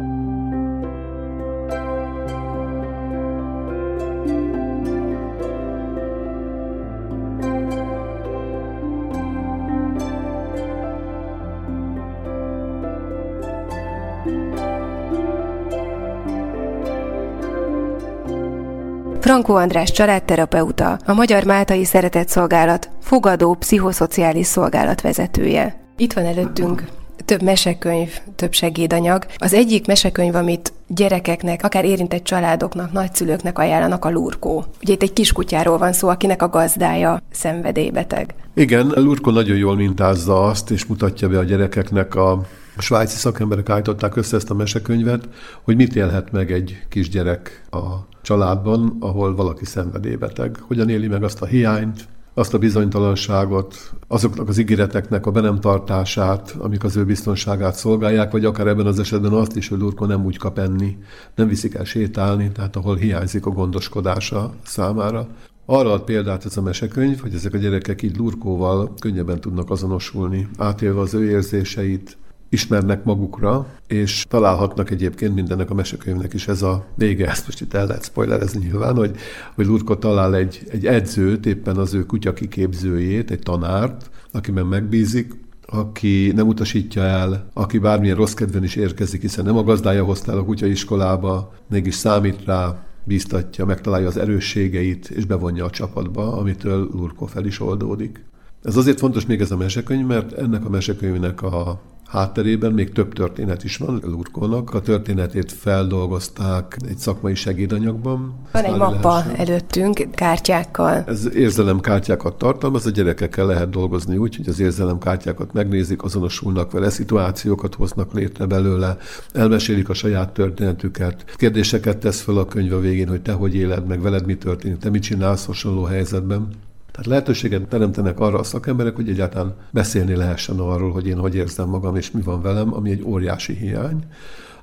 Frankó 19.30 19.54
András 19.54 19.90
családterapeuta, 19.90 20.98
a 21.04 21.12
Magyar 21.12 21.44
Máltai 21.44 21.84
Szeretett 21.84 22.28
Szolgálat 22.28 22.90
fogadó 23.00 23.54
pszichoszociális 23.54 24.46
szolgálat 24.46 25.00
vezetője. 25.00 25.80
Itt 25.96 26.12
van 26.12 26.24
előttünk 26.24 26.84
több 27.24 27.42
mesekönyv, 27.42 28.10
több 28.36 28.52
segédanyag. 28.52 29.26
Az 29.36 29.54
egyik 29.54 29.86
mesekönyv, 29.86 30.34
amit 30.34 30.72
gyerekeknek, 30.86 31.64
akár 31.64 31.84
érintett 31.84 32.24
családoknak, 32.24 32.92
nagyszülőknek 32.92 33.58
ajánlanak 33.58 34.04
a 34.04 34.10
lurkó. 34.10 34.64
Ugye 34.82 34.92
itt 34.92 35.02
egy 35.02 35.12
kiskutyáról 35.12 35.78
van 35.78 35.92
szó, 35.92 36.08
akinek 36.08 36.42
a 36.42 36.48
gazdája 36.48 37.22
szenvedélybeteg. 37.30 38.34
Igen, 38.54 38.90
a 38.90 39.00
lurkó 39.00 39.30
nagyon 39.30 39.56
jól 39.56 39.76
mintázza 39.76 40.44
azt, 40.44 40.70
és 40.70 40.84
mutatja 40.86 41.28
be 41.28 41.38
a 41.38 41.44
gyerekeknek 41.44 42.14
a 42.14 42.40
a 42.76 42.82
svájci 42.82 43.16
szakemberek 43.16 43.68
állították 43.68 44.16
össze 44.16 44.36
ezt 44.36 44.50
a 44.50 44.54
mesekönyvet, 44.54 45.28
hogy 45.62 45.76
mit 45.76 45.96
élhet 45.96 46.32
meg 46.32 46.52
egy 46.52 46.82
kisgyerek 46.88 47.62
a 47.70 48.09
családban, 48.22 48.96
ahol 49.00 49.34
valaki 49.34 49.64
szenvedélybeteg. 49.64 50.58
Hogyan 50.60 50.88
éli 50.88 51.08
meg 51.08 51.22
azt 51.22 51.42
a 51.42 51.46
hiányt, 51.46 52.08
azt 52.34 52.54
a 52.54 52.58
bizonytalanságot, 52.58 53.92
azoknak 54.08 54.48
az 54.48 54.58
ígéreteknek 54.58 55.26
a 55.26 55.30
be 55.30 55.40
nem 55.40 55.60
tartását, 55.60 56.56
amik 56.58 56.84
az 56.84 56.96
ő 56.96 57.04
biztonságát 57.04 57.74
szolgálják, 57.74 58.30
vagy 58.30 58.44
akár 58.44 58.66
ebben 58.66 58.86
az 58.86 58.98
esetben 58.98 59.32
azt 59.32 59.56
is, 59.56 59.68
hogy 59.68 59.78
Lurko 59.78 60.06
nem 60.06 60.24
úgy 60.24 60.36
kap 60.36 60.58
enni, 60.58 60.98
nem 61.34 61.48
viszik 61.48 61.74
el 61.74 61.84
sétálni, 61.84 62.52
tehát 62.52 62.76
ahol 62.76 62.96
hiányzik 62.96 63.46
a 63.46 63.50
gondoskodása 63.50 64.52
számára. 64.64 65.26
Arra 65.66 65.92
ad 65.92 66.02
példát 66.02 66.44
ez 66.44 66.56
a 66.56 66.62
mesekönyv, 66.62 67.20
hogy 67.20 67.34
ezek 67.34 67.54
a 67.54 67.58
gyerekek 67.58 68.02
így 68.02 68.16
Lurkóval 68.16 68.94
könnyebben 69.00 69.40
tudnak 69.40 69.70
azonosulni, 69.70 70.48
átélve 70.58 71.00
az 71.00 71.14
ő 71.14 71.30
érzéseit, 71.30 72.16
ismernek 72.50 73.04
magukra, 73.04 73.66
és 73.86 74.24
találhatnak 74.28 74.90
egyébként 74.90 75.34
mindennek 75.34 75.70
a 75.70 75.74
mesekönyvnek 75.74 76.34
is 76.34 76.48
ez 76.48 76.62
a 76.62 76.86
vége, 76.94 77.28
ezt 77.28 77.46
most 77.46 77.60
itt 77.60 77.74
el 77.74 77.86
lehet 77.86 78.04
spoilerezni 78.04 78.64
nyilván, 78.64 78.96
hogy, 78.96 79.16
hogy 79.54 79.66
Lurko 79.66 79.96
talál 79.96 80.34
egy, 80.34 80.62
egy 80.68 80.86
edzőt, 80.86 81.46
éppen 81.46 81.76
az 81.76 81.94
ő 81.94 82.06
kutya 82.06 82.32
kiképzőjét, 82.32 83.30
egy 83.30 83.38
tanárt, 83.38 84.10
akiben 84.32 84.66
megbízik, 84.66 85.34
aki 85.66 86.32
nem 86.34 86.48
utasítja 86.48 87.02
el, 87.02 87.50
aki 87.52 87.78
bármilyen 87.78 88.16
rossz 88.16 88.32
kedven 88.32 88.64
is 88.64 88.76
érkezik, 88.76 89.20
hiszen 89.20 89.44
nem 89.44 89.56
a 89.56 89.62
gazdája 89.62 90.04
hozta 90.04 90.32
el 90.32 90.38
a 90.38 90.44
kutyaiskolába, 90.44 91.54
mégis 91.68 91.94
számít 91.94 92.44
rá, 92.44 92.84
bíztatja, 93.04 93.64
megtalálja 93.64 94.06
az 94.06 94.16
erősségeit, 94.16 95.08
és 95.08 95.24
bevonja 95.24 95.64
a 95.64 95.70
csapatba, 95.70 96.36
amitől 96.36 96.88
Lurko 96.92 97.26
fel 97.26 97.46
is 97.46 97.60
oldódik. 97.60 98.24
Ez 98.62 98.76
azért 98.76 98.98
fontos 98.98 99.26
még 99.26 99.40
ez 99.40 99.50
a 99.50 99.56
mesekönyv, 99.56 100.06
mert 100.06 100.32
ennek 100.32 100.64
a 100.64 100.68
mesekönyvnek 100.68 101.42
a 101.42 101.80
hátterében 102.10 102.72
még 102.72 102.92
több 102.92 103.12
történet 103.12 103.64
is 103.64 103.76
van 103.76 104.00
Lurkónak. 104.04 104.74
A 104.74 104.80
történetét 104.80 105.52
feldolgozták 105.52 106.76
egy 106.88 106.98
szakmai 106.98 107.34
segédanyagban. 107.34 108.34
Van 108.52 108.64
egy 108.64 108.76
mappa 108.76 109.14
lehessen. 109.14 109.34
előttünk 109.34 110.06
kártyákkal. 110.14 111.04
Ez 111.06 111.34
érzelemkártyákat 111.34 112.38
tartalmaz, 112.38 112.86
a 112.86 112.90
gyerekekkel 112.90 113.46
lehet 113.46 113.70
dolgozni 113.70 114.16
úgy, 114.16 114.36
hogy 114.36 114.48
az 114.48 114.60
érzelemkártyákat 114.60 115.52
megnézik, 115.52 116.02
azonosulnak 116.02 116.72
vele, 116.72 116.90
szituációkat 116.90 117.74
hoznak 117.74 118.12
létre 118.12 118.46
belőle, 118.46 118.96
elmesélik 119.32 119.88
a 119.88 119.94
saját 119.94 120.32
történetüket, 120.32 121.24
kérdéseket 121.36 121.98
tesz 121.98 122.20
fel 122.20 122.36
a 122.36 122.44
könyv 122.44 122.72
a 122.72 122.80
végén, 122.80 123.08
hogy 123.08 123.22
te 123.22 123.32
hogy 123.32 123.54
éled 123.54 123.86
meg, 123.86 124.00
veled 124.00 124.26
mi 124.26 124.36
történik, 124.36 124.78
te 124.78 124.90
mit 124.90 125.02
csinálsz 125.02 125.44
hasonló 125.44 125.82
helyzetben. 125.82 126.48
Tehát 126.90 127.06
lehetőséget 127.06 127.68
teremtenek 127.68 128.20
arra 128.20 128.38
a 128.38 128.42
szakemberek, 128.42 128.96
hogy 128.96 129.08
egyáltalán 129.08 129.54
beszélni 129.70 130.14
lehessen 130.14 130.58
arról, 130.58 130.90
hogy 130.90 131.06
én 131.06 131.18
hogy 131.18 131.34
érzem 131.34 131.68
magam, 131.68 131.96
és 131.96 132.10
mi 132.10 132.20
van 132.22 132.42
velem, 132.42 132.74
ami 132.74 132.90
egy 132.90 133.02
óriási 133.04 133.54
hiány. 133.54 134.04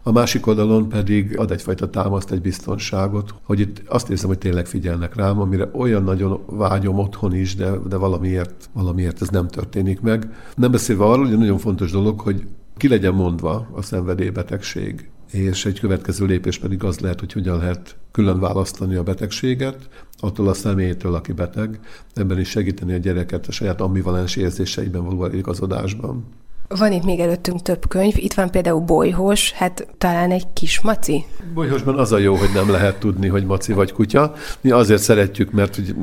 A 0.03 0.11
másik 0.11 0.47
oldalon 0.47 0.89
pedig 0.89 1.39
ad 1.39 1.51
egyfajta 1.51 1.89
támaszt, 1.89 2.31
egy 2.31 2.41
biztonságot, 2.41 3.33
hogy 3.43 3.59
itt 3.59 3.81
azt 3.87 4.09
érzem, 4.09 4.27
hogy 4.27 4.37
tényleg 4.37 4.65
figyelnek 4.65 5.15
rám, 5.15 5.39
amire 5.39 5.69
olyan 5.73 6.03
nagyon 6.03 6.39
vágyom 6.45 6.99
otthon 6.99 7.35
is, 7.35 7.55
de, 7.55 7.71
de 7.89 7.95
valamiért, 7.95 8.69
valamiért 8.73 9.21
ez 9.21 9.27
nem 9.27 9.47
történik 9.47 10.01
meg. 10.01 10.33
Nem 10.55 10.71
beszélve 10.71 11.03
arról, 11.03 11.27
hogy 11.27 11.37
nagyon 11.37 11.57
fontos 11.57 11.91
dolog, 11.91 12.19
hogy 12.19 12.47
ki 12.77 12.87
legyen 12.87 13.13
mondva 13.13 13.67
a 13.73 13.81
szenvedélybetegség 13.81 15.09
és 15.31 15.65
egy 15.65 15.79
következő 15.79 16.25
lépés 16.25 16.59
pedig 16.59 16.83
az 16.83 16.99
lehet, 16.99 17.19
hogy 17.19 17.33
hogyan 17.33 17.57
lehet 17.57 17.95
külön 18.11 18.39
választani 18.39 18.95
a 18.95 19.03
betegséget, 19.03 19.89
attól 20.19 20.47
a 20.47 20.53
személytől, 20.53 21.15
aki 21.15 21.31
beteg, 21.31 21.79
ebben 22.13 22.39
is 22.39 22.49
segíteni 22.49 22.93
a 22.93 22.97
gyereket 22.97 23.47
a 23.47 23.51
saját 23.51 23.81
ambivalens 23.81 24.35
érzéseiben 24.35 25.03
való 25.03 25.25
igazodásban. 25.25 26.25
Van 26.69 26.91
itt 26.91 27.03
még 27.03 27.19
előttünk 27.19 27.61
több 27.61 27.87
könyv, 27.87 28.13
itt 28.17 28.33
van 28.33 28.51
például 28.51 28.79
Bolyhos, 28.79 29.51
hát 29.51 29.87
talán 29.97 30.31
egy 30.31 30.53
kis 30.53 30.81
maci. 30.81 31.25
Bolyhosban 31.53 31.99
az 31.99 32.11
a 32.11 32.17
jó, 32.17 32.35
hogy 32.35 32.49
nem 32.53 32.69
lehet 32.69 32.99
tudni, 32.99 33.27
hogy 33.27 33.45
maci 33.45 33.73
vagy 33.73 33.91
kutya. 33.91 34.33
Mi 34.61 34.71
azért 34.71 35.01
szeretjük, 35.01 35.51
mert 35.51 35.75
hogy 35.75 35.95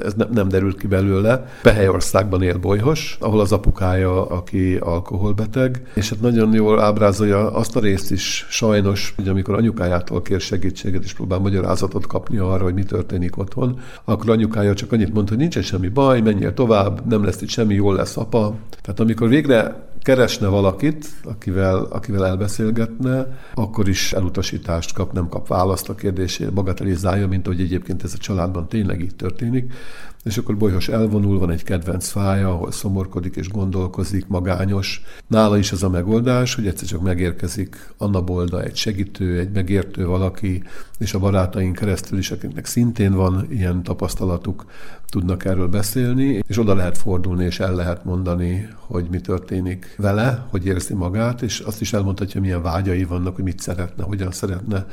ez 0.00 0.14
ne, 0.14 0.24
nem 0.24 0.48
derült 0.48 0.78
ki 0.78 0.86
belőle. 0.86 1.46
Behelyországban 1.62 2.42
él 2.42 2.58
Bolyhos, 2.58 3.16
ahol 3.20 3.40
az 3.40 3.52
apukája, 3.52 4.26
aki 4.26 4.76
alkoholbeteg, 4.76 5.82
és 5.94 6.10
hát 6.10 6.20
nagyon 6.20 6.54
jól 6.54 6.80
ábrázolja 6.80 7.52
azt 7.52 7.76
a 7.76 7.80
részt 7.80 8.10
is 8.10 8.46
sajnos, 8.50 9.12
hogy 9.16 9.28
amikor 9.28 9.54
anyukájától 9.54 10.22
kér 10.22 10.40
segítséget, 10.40 11.04
és 11.04 11.12
próbál 11.12 11.38
magyarázatot 11.38 12.06
kapni 12.06 12.38
arra, 12.38 12.64
hogy 12.64 12.74
mi 12.74 12.84
történik 12.84 13.38
otthon, 13.38 13.80
akkor 14.04 14.30
anyukája 14.30 14.74
csak 14.74 14.92
annyit 14.92 15.14
mond, 15.14 15.28
hogy 15.28 15.38
nincsen 15.38 15.62
semmi 15.62 15.88
baj, 15.88 16.20
menjél 16.20 16.54
tovább, 16.54 17.06
nem 17.08 17.24
lesz 17.24 17.42
itt 17.42 17.48
semmi, 17.48 17.74
jól 17.74 17.94
lesz 17.94 18.16
apa. 18.16 18.54
Tehát 18.82 19.00
amikor 19.00 19.28
végre 19.28 19.90
keresne 20.02 20.46
valakit, 20.46 21.06
akivel, 21.24 21.84
akivel 21.90 22.26
elbeszélgetne, 22.26 23.40
akkor 23.54 23.88
is 23.88 24.12
elutasítást 24.12 24.92
kap, 24.94 25.12
nem 25.12 25.28
kap 25.28 25.48
választ 25.48 25.88
a 25.88 25.94
kérdésére, 25.94 26.50
bagatelizálja, 26.50 27.28
mint 27.28 27.46
ahogy 27.46 27.60
egyébként 27.60 28.04
ez 28.04 28.12
a 28.14 28.18
családban 28.18 28.68
tényleg 28.68 29.00
így 29.00 29.14
történik. 29.16 29.72
És 30.24 30.38
akkor 30.38 30.56
Bolyhos 30.56 30.88
elvonul, 30.88 31.38
van 31.38 31.50
egy 31.50 31.62
kedvenc 31.62 32.08
fája, 32.08 32.48
ahol 32.48 32.72
szomorkodik 32.72 33.36
és 33.36 33.48
gondolkozik, 33.48 34.26
magányos. 34.26 35.02
Nála 35.26 35.58
is 35.58 35.72
az 35.72 35.82
a 35.82 35.88
megoldás, 35.88 36.54
hogy 36.54 36.66
egyszer 36.66 36.88
csak 36.88 37.02
megérkezik 37.02 37.92
Anna 37.96 38.22
Bolda, 38.22 38.62
egy 38.62 38.76
segítő, 38.76 39.38
egy 39.38 39.50
megértő 39.50 40.06
valaki, 40.06 40.62
és 40.98 41.14
a 41.14 41.18
barátaink 41.18 41.76
keresztül 41.76 42.18
is, 42.18 42.30
akiknek 42.30 42.66
szintén 42.66 43.14
van 43.14 43.46
ilyen 43.50 43.82
tapasztalatuk, 43.82 44.64
tudnak 45.12 45.44
erről 45.44 45.68
beszélni, 45.68 46.42
és 46.46 46.58
oda 46.58 46.74
lehet 46.74 46.98
fordulni, 46.98 47.44
és 47.44 47.60
el 47.60 47.74
lehet 47.74 48.04
mondani, 48.04 48.68
hogy 48.74 49.06
mi 49.10 49.20
történik 49.20 49.94
vele, 49.96 50.46
hogy 50.50 50.66
érzi 50.66 50.94
magát, 50.94 51.42
és 51.42 51.58
azt 51.60 51.80
is 51.80 51.92
elmondhatja, 51.92 52.40
milyen 52.40 52.62
vágyai 52.62 53.04
vannak, 53.04 53.34
hogy 53.34 53.44
mit 53.44 53.60
szeretne, 53.60 54.04
hogyan 54.04 54.30
szeretne 54.30 54.86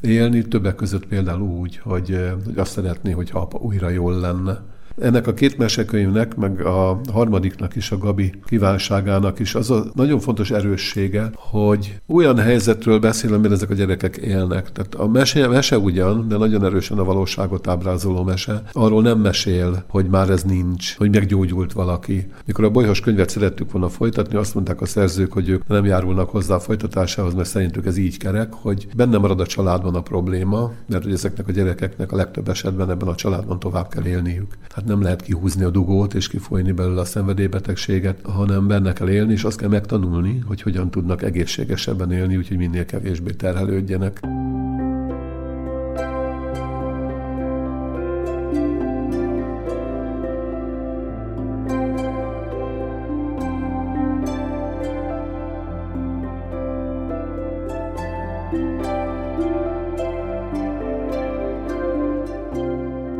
élni, 0.00 0.42
többek 0.42 0.74
között 0.74 1.06
például 1.06 1.40
úgy, 1.40 1.78
hogy, 1.78 2.32
hogy 2.44 2.58
azt 2.58 2.72
szeretné, 2.72 3.10
hogy 3.10 3.30
apa 3.32 3.58
újra 3.58 3.88
jól 3.88 4.18
lenne. 4.20 4.60
Ennek 5.00 5.26
a 5.26 5.34
két 5.34 5.58
mesekönyvnek, 5.58 6.36
meg 6.36 6.60
a 6.60 7.00
harmadiknak 7.12 7.76
is, 7.76 7.90
a 7.90 7.98
Gabi 7.98 8.32
kívánságának 8.44 9.38
is 9.38 9.54
az 9.54 9.70
a 9.70 9.84
nagyon 9.94 10.20
fontos 10.20 10.50
erőssége, 10.50 11.30
hogy 11.34 12.00
olyan 12.06 12.38
helyzetről 12.38 12.98
beszél, 12.98 13.32
amiben 13.32 13.52
ezek 13.52 13.70
a 13.70 13.74
gyerekek 13.74 14.16
élnek. 14.16 14.72
Tehát 14.72 14.94
a 14.94 15.08
mese, 15.08 15.48
mese 15.48 15.78
ugyan, 15.78 16.28
de 16.28 16.36
nagyon 16.36 16.64
erősen 16.64 16.98
a 16.98 17.04
valóságot 17.04 17.68
ábrázoló 17.68 18.22
mese. 18.22 18.62
Arról 18.72 19.02
nem 19.02 19.18
mesél, 19.18 19.84
hogy 19.88 20.06
már 20.06 20.30
ez 20.30 20.42
nincs, 20.42 20.96
hogy 20.96 21.10
meggyógyult 21.10 21.72
valaki. 21.72 22.26
Mikor 22.46 22.64
a 22.64 22.70
bolyhos 22.70 23.00
könyvet 23.00 23.28
szerettük 23.30 23.72
volna 23.72 23.88
folytatni, 23.88 24.36
azt 24.36 24.54
mondták 24.54 24.80
a 24.80 24.86
szerzők, 24.86 25.32
hogy 25.32 25.48
ők 25.48 25.66
nem 25.66 25.84
járulnak 25.84 26.30
hozzá 26.30 26.54
a 26.54 26.60
folytatásához, 26.60 27.34
mert 27.34 27.48
szerintük 27.48 27.86
ez 27.86 27.96
így 27.96 28.18
kerek, 28.18 28.52
hogy 28.52 28.88
benne 28.96 29.18
marad 29.18 29.40
a 29.40 29.46
családban 29.46 29.94
a 29.94 30.02
probléma, 30.02 30.72
mert 30.86 31.02
hogy 31.02 31.12
ezeknek 31.12 31.48
a 31.48 31.52
gyerekeknek 31.52 32.12
a 32.12 32.16
legtöbb 32.16 32.48
esetben 32.48 32.90
ebben 32.90 33.08
a 33.08 33.14
családban 33.14 33.58
tovább 33.58 33.88
kell 33.88 34.04
élniük. 34.04 34.56
Tehát 34.68 34.81
Hát 34.82 34.90
nem 34.90 35.02
lehet 35.02 35.22
kihúzni 35.22 35.64
a 35.64 35.70
dugót 35.70 36.14
és 36.14 36.28
kifolyni 36.28 36.72
belőle 36.72 37.00
a 37.00 37.04
szenvedélybetegséget, 37.04 38.20
hanem 38.22 38.66
benne 38.66 38.92
kell 38.92 39.08
élni, 39.08 39.32
és 39.32 39.44
azt 39.44 39.58
kell 39.58 39.68
megtanulni, 39.68 40.42
hogy 40.46 40.62
hogyan 40.62 40.90
tudnak 40.90 41.22
egészségesebben 41.22 42.12
élni, 42.12 42.36
úgyhogy 42.36 42.56
minél 42.56 42.84
kevésbé 42.84 43.30
terhelődjenek. 43.30 44.20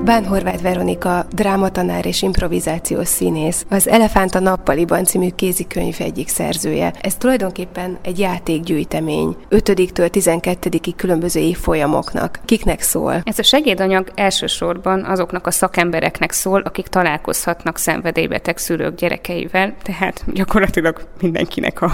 Bán 0.05 0.27
Horváth 0.27 0.63
Veronika, 0.63 1.27
drámatanár 1.31 2.07
és 2.07 2.23
improvizációs 2.23 3.09
színész, 3.09 3.67
az 3.69 3.89
Elefánt 3.89 4.35
a 4.35 4.41
nappaliban 4.41 5.05
című 5.05 5.29
kézikönyv 5.29 5.97
egyik 5.99 6.29
szerzője. 6.29 6.93
Ez 7.01 7.15
tulajdonképpen 7.15 7.99
egy 8.03 8.19
játékgyűjtemény, 8.19 9.37
5-től 9.51 10.09
12-ig 10.13 10.93
különböző 10.97 11.41
évfolyamoknak. 11.41 12.41
Kiknek 12.45 12.81
szól? 12.81 13.21
Ez 13.25 13.39
a 13.39 13.43
segédanyag 13.43 14.13
elsősorban 14.15 15.05
azoknak 15.05 15.47
a 15.47 15.51
szakembereknek 15.51 16.33
szól, 16.33 16.61
akik 16.61 16.87
találkozhatnak 16.87 17.79
szenvedélybeteg 17.79 18.59
szülők 18.59 18.95
gyerekeivel, 18.95 19.75
tehát 19.83 20.25
gyakorlatilag 20.33 21.09
mindenkinek 21.21 21.83
a 21.83 21.93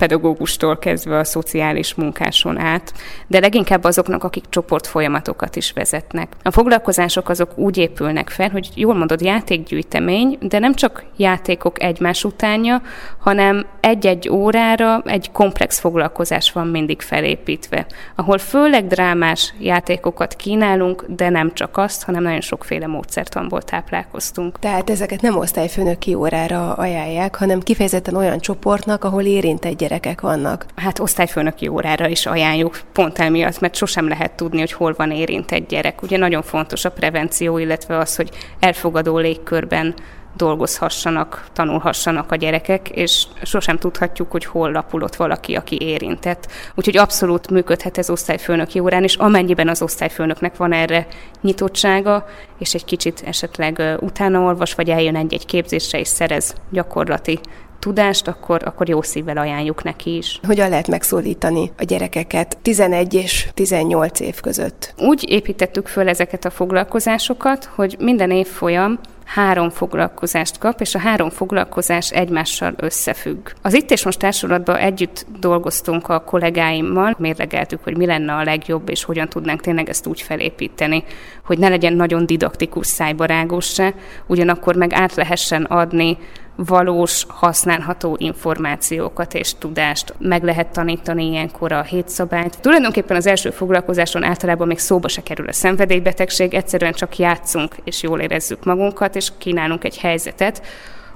pedagógustól 0.00 0.78
kezdve 0.78 1.18
a 1.18 1.24
szociális 1.24 1.94
munkáson 1.94 2.58
át, 2.58 2.92
de 3.26 3.40
leginkább 3.40 3.84
azoknak, 3.84 4.24
akik 4.24 4.44
csoportfolyamatokat 4.48 5.56
is 5.56 5.72
vezetnek. 5.72 6.32
A 6.42 6.50
foglalkozások 6.50 7.28
azok 7.28 7.58
úgy 7.58 7.76
épülnek 7.76 8.28
fel, 8.28 8.48
hogy 8.48 8.70
jól 8.74 8.94
mondod, 8.94 9.20
játékgyűjtemény, 9.20 10.38
de 10.40 10.58
nem 10.58 10.74
csak 10.74 11.04
játékok 11.16 11.82
egymás 11.82 12.24
utánja, 12.24 12.82
hanem 13.18 13.66
egy-egy 13.80 14.28
órára 14.28 15.02
egy 15.04 15.30
komplex 15.32 15.78
foglalkozás 15.78 16.52
van 16.52 16.66
mindig 16.66 17.00
felépítve, 17.00 17.86
ahol 18.16 18.38
főleg 18.38 18.86
drámás 18.86 19.54
játékokat 19.58 20.34
kínálunk, 20.34 21.04
de 21.08 21.28
nem 21.28 21.52
csak 21.54 21.76
azt, 21.76 22.04
hanem 22.04 22.22
nagyon 22.22 22.40
sokféle 22.40 22.86
módszertanból 22.86 23.62
táplálkoztunk. 23.62 24.58
Tehát 24.58 24.90
ezeket 24.90 25.20
nem 25.20 25.36
osztályfőnöki 25.36 26.14
órára 26.14 26.72
ajánlják, 26.72 27.36
hanem 27.36 27.60
kifejezetten 27.60 28.14
olyan 28.14 28.38
csoportnak, 28.38 29.04
ahol 29.04 29.22
érintett 29.22 29.76
gyerekek 29.90 30.20
vannak. 30.20 30.66
Hát 30.76 30.98
osztályfőnöki 30.98 31.68
órára 31.68 32.08
is 32.08 32.26
ajánljuk, 32.26 32.80
pont 32.92 33.18
emiatt, 33.18 33.60
mert 33.60 33.74
sosem 33.74 34.08
lehet 34.08 34.32
tudni, 34.32 34.58
hogy 34.58 34.72
hol 34.72 34.94
van 34.96 35.10
érintett 35.10 35.68
gyerek. 35.68 36.02
Ugye 36.02 36.16
nagyon 36.16 36.42
fontos 36.42 36.84
a 36.84 36.90
prevenció, 36.90 37.58
illetve 37.58 37.98
az, 37.98 38.16
hogy 38.16 38.30
elfogadó 38.60 39.18
légkörben 39.18 39.94
dolgozhassanak, 40.36 41.46
tanulhassanak 41.52 42.32
a 42.32 42.36
gyerekek, 42.36 42.88
és 42.88 43.26
sosem 43.42 43.78
tudhatjuk, 43.78 44.30
hogy 44.30 44.44
hol 44.44 44.70
lapulott 44.72 45.16
valaki, 45.16 45.54
aki 45.54 45.78
érintett. 45.80 46.48
Úgyhogy 46.74 46.96
abszolút 46.96 47.50
működhet 47.50 47.98
ez 47.98 48.10
osztályfőnöki 48.10 48.78
órán, 48.78 49.02
és 49.02 49.14
amennyiben 49.14 49.68
az 49.68 49.82
osztályfőnöknek 49.82 50.56
van 50.56 50.72
erre 50.72 51.06
nyitottsága, 51.40 52.26
és 52.58 52.74
egy 52.74 52.84
kicsit 52.84 53.22
esetleg 53.26 53.82
utána 54.00 54.40
olvas, 54.40 54.74
vagy 54.74 54.90
eljön 54.90 55.16
egy-egy 55.16 55.46
képzésre, 55.46 55.98
és 55.98 56.08
szerez 56.08 56.54
gyakorlati 56.70 57.40
tudást, 57.80 58.28
akkor, 58.28 58.60
akkor 58.64 58.88
jó 58.88 59.02
szívvel 59.02 59.36
ajánljuk 59.36 59.82
neki 59.82 60.16
is. 60.16 60.40
Hogyan 60.46 60.68
lehet 60.68 60.88
megszólítani 60.88 61.70
a 61.78 61.84
gyerekeket 61.84 62.58
11 62.62 63.14
és 63.14 63.48
18 63.54 64.20
év 64.20 64.40
között? 64.40 64.94
Úgy 64.98 65.30
építettük 65.30 65.86
föl 65.86 66.08
ezeket 66.08 66.44
a 66.44 66.50
foglalkozásokat, 66.50 67.64
hogy 67.64 67.96
minden 67.98 68.30
évfolyam 68.30 68.98
három 69.34 69.70
foglalkozást 69.70 70.58
kap, 70.58 70.80
és 70.80 70.94
a 70.94 70.98
három 70.98 71.30
foglalkozás 71.30 72.10
egymással 72.10 72.74
összefügg. 72.76 73.48
Az 73.62 73.74
itt 73.74 73.90
és 73.90 74.04
most 74.04 74.18
társulatban 74.18 74.76
együtt 74.76 75.26
dolgoztunk 75.40 76.08
a 76.08 76.20
kollégáimmal, 76.20 77.14
mérlegeltük, 77.18 77.82
hogy 77.84 77.96
mi 77.96 78.06
lenne 78.06 78.32
a 78.32 78.42
legjobb, 78.42 78.88
és 78.88 79.04
hogyan 79.04 79.28
tudnánk 79.28 79.60
tényleg 79.60 79.88
ezt 79.88 80.06
úgy 80.06 80.20
felépíteni, 80.20 81.04
hogy 81.44 81.58
ne 81.58 81.68
legyen 81.68 81.92
nagyon 81.92 82.26
didaktikus 82.26 82.86
szájbarágos 82.86 83.66
se, 83.66 83.94
ugyanakkor 84.26 84.76
meg 84.76 84.92
át 84.92 85.14
lehessen 85.14 85.64
adni 85.64 86.18
valós, 86.56 87.24
használható 87.28 88.16
információkat 88.18 89.34
és 89.34 89.54
tudást. 89.58 90.14
Meg 90.18 90.42
lehet 90.42 90.72
tanítani 90.72 91.26
ilyenkor 91.26 91.72
a 91.72 91.82
hétszabályt. 91.82 92.60
Tulajdonképpen 92.60 93.16
az 93.16 93.26
első 93.26 93.50
foglalkozáson 93.50 94.22
általában 94.22 94.66
még 94.66 94.78
szóba 94.78 95.08
se 95.08 95.22
kerül 95.22 95.48
a 95.48 95.52
szenvedélybetegség, 95.52 96.54
egyszerűen 96.54 96.92
csak 96.92 97.16
játszunk 97.16 97.74
és 97.84 98.02
jól 98.02 98.20
érezzük 98.20 98.64
magunkat, 98.64 99.16
és 99.16 99.30
kínálunk 99.38 99.84
egy 99.84 99.98
helyzetet, 99.98 100.62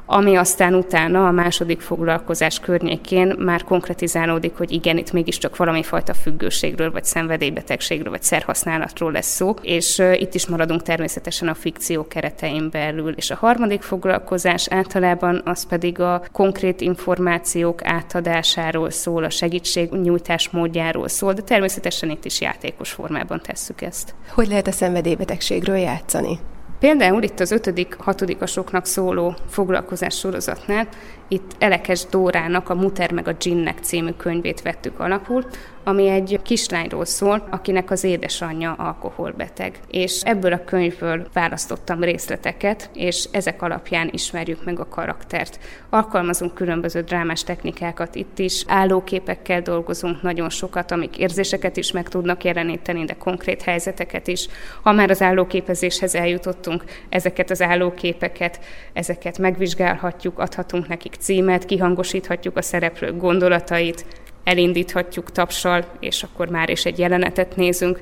ami 0.06 0.36
aztán 0.36 0.74
utána 0.74 1.26
a 1.26 1.30
második 1.30 1.80
foglalkozás 1.80 2.60
környékén 2.60 3.34
már 3.38 3.64
konkretizálódik, 3.64 4.56
hogy 4.56 4.72
igen, 4.72 4.98
itt 4.98 5.12
mégiscsak 5.12 5.56
valami 5.56 5.82
fajta 5.82 6.14
függőségről, 6.14 6.90
vagy 6.90 7.04
szenvedélybetegségről, 7.04 8.10
vagy 8.10 8.22
szerhasználatról 8.22 9.12
lesz 9.12 9.34
szó, 9.34 9.54
és 9.62 10.02
itt 10.14 10.34
is 10.34 10.46
maradunk 10.46 10.82
természetesen 10.82 11.48
a 11.48 11.54
fikció 11.54 12.06
keretein 12.06 12.68
belül. 12.70 13.12
És 13.12 13.30
a 13.30 13.36
harmadik 13.36 13.82
foglalkozás 13.82 14.68
általában 14.68 15.42
az 15.44 15.66
pedig 15.66 16.00
a 16.00 16.22
konkrét 16.32 16.80
információk 16.80 17.80
átadásáról 17.84 18.90
szól, 18.90 19.24
a 19.24 19.30
segítségnyújtás 19.30 20.48
módjáról 20.50 21.08
szól, 21.08 21.32
de 21.32 21.42
természetesen 21.42 22.10
itt 22.10 22.24
is 22.24 22.40
játékos 22.40 22.90
formában 22.90 23.40
tesszük 23.42 23.82
ezt. 23.82 24.14
Hogy 24.34 24.48
lehet 24.48 24.66
a 24.66 24.72
szenvedélybetegségről 24.72 25.76
játszani? 25.76 26.38
Például 26.78 27.22
itt 27.22 27.40
az 27.40 27.50
ötödik, 27.50 27.94
hatodikasoknak 27.94 28.86
szóló 28.86 29.34
foglalkozás 29.48 30.18
sorozatnál 30.18 30.88
itt 31.28 31.50
Elekes 31.58 32.06
Dórának 32.06 32.68
a 32.68 32.74
Muter 32.74 33.12
meg 33.12 33.28
a 33.28 33.32
Ginnek 33.32 33.78
című 33.78 34.10
könyvét 34.10 34.62
vettük 34.62 35.00
alapul, 35.00 35.44
ami 35.84 36.08
egy 36.08 36.40
kislányról 36.42 37.04
szól, 37.04 37.46
akinek 37.50 37.90
az 37.90 38.04
édesanyja 38.04 38.72
alkoholbeteg. 38.72 39.80
És 39.90 40.20
ebből 40.22 40.52
a 40.52 40.64
könyvből 40.64 41.26
választottam 41.32 42.02
részleteket, 42.02 42.90
és 42.94 43.28
ezek 43.30 43.62
alapján 43.62 44.08
ismerjük 44.12 44.64
meg 44.64 44.80
a 44.80 44.88
karaktert. 44.88 45.58
Alkalmazunk 45.90 46.54
különböző 46.54 47.00
drámás 47.00 47.44
technikákat 47.44 48.14
itt 48.14 48.38
is, 48.38 48.64
állóképekkel 48.66 49.62
dolgozunk 49.62 50.22
nagyon 50.22 50.50
sokat, 50.50 50.90
amik 50.90 51.18
érzéseket 51.18 51.76
is 51.76 51.92
meg 51.92 52.08
tudnak 52.08 52.44
jeleníteni, 52.44 53.04
de 53.04 53.14
konkrét 53.14 53.62
helyzeteket 53.62 54.26
is. 54.26 54.46
Ha 54.82 54.92
már 54.92 55.10
az 55.10 55.22
állóképezéshez 55.22 56.14
eljutottunk, 56.14 56.84
ezeket 57.08 57.50
az 57.50 57.62
állóképeket, 57.62 58.60
ezeket 58.92 59.38
megvizsgálhatjuk, 59.38 60.38
adhatunk 60.38 60.88
nekik 60.88 61.13
címet, 61.16 61.64
kihangosíthatjuk 61.64 62.56
a 62.56 62.62
szereplők 62.62 63.16
gondolatait, 63.16 64.06
elindíthatjuk 64.44 65.32
tapsal, 65.32 65.84
és 66.00 66.22
akkor 66.22 66.48
már 66.48 66.70
is 66.70 66.84
egy 66.84 66.98
jelenetet 66.98 67.56
nézünk. 67.56 68.00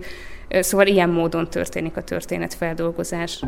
Szóval 0.49 0.87
ilyen 0.87 1.11
módon 1.11 1.51
történik 1.51 1.97
a 1.97 2.03
történetfeldolgozás. 2.03 3.43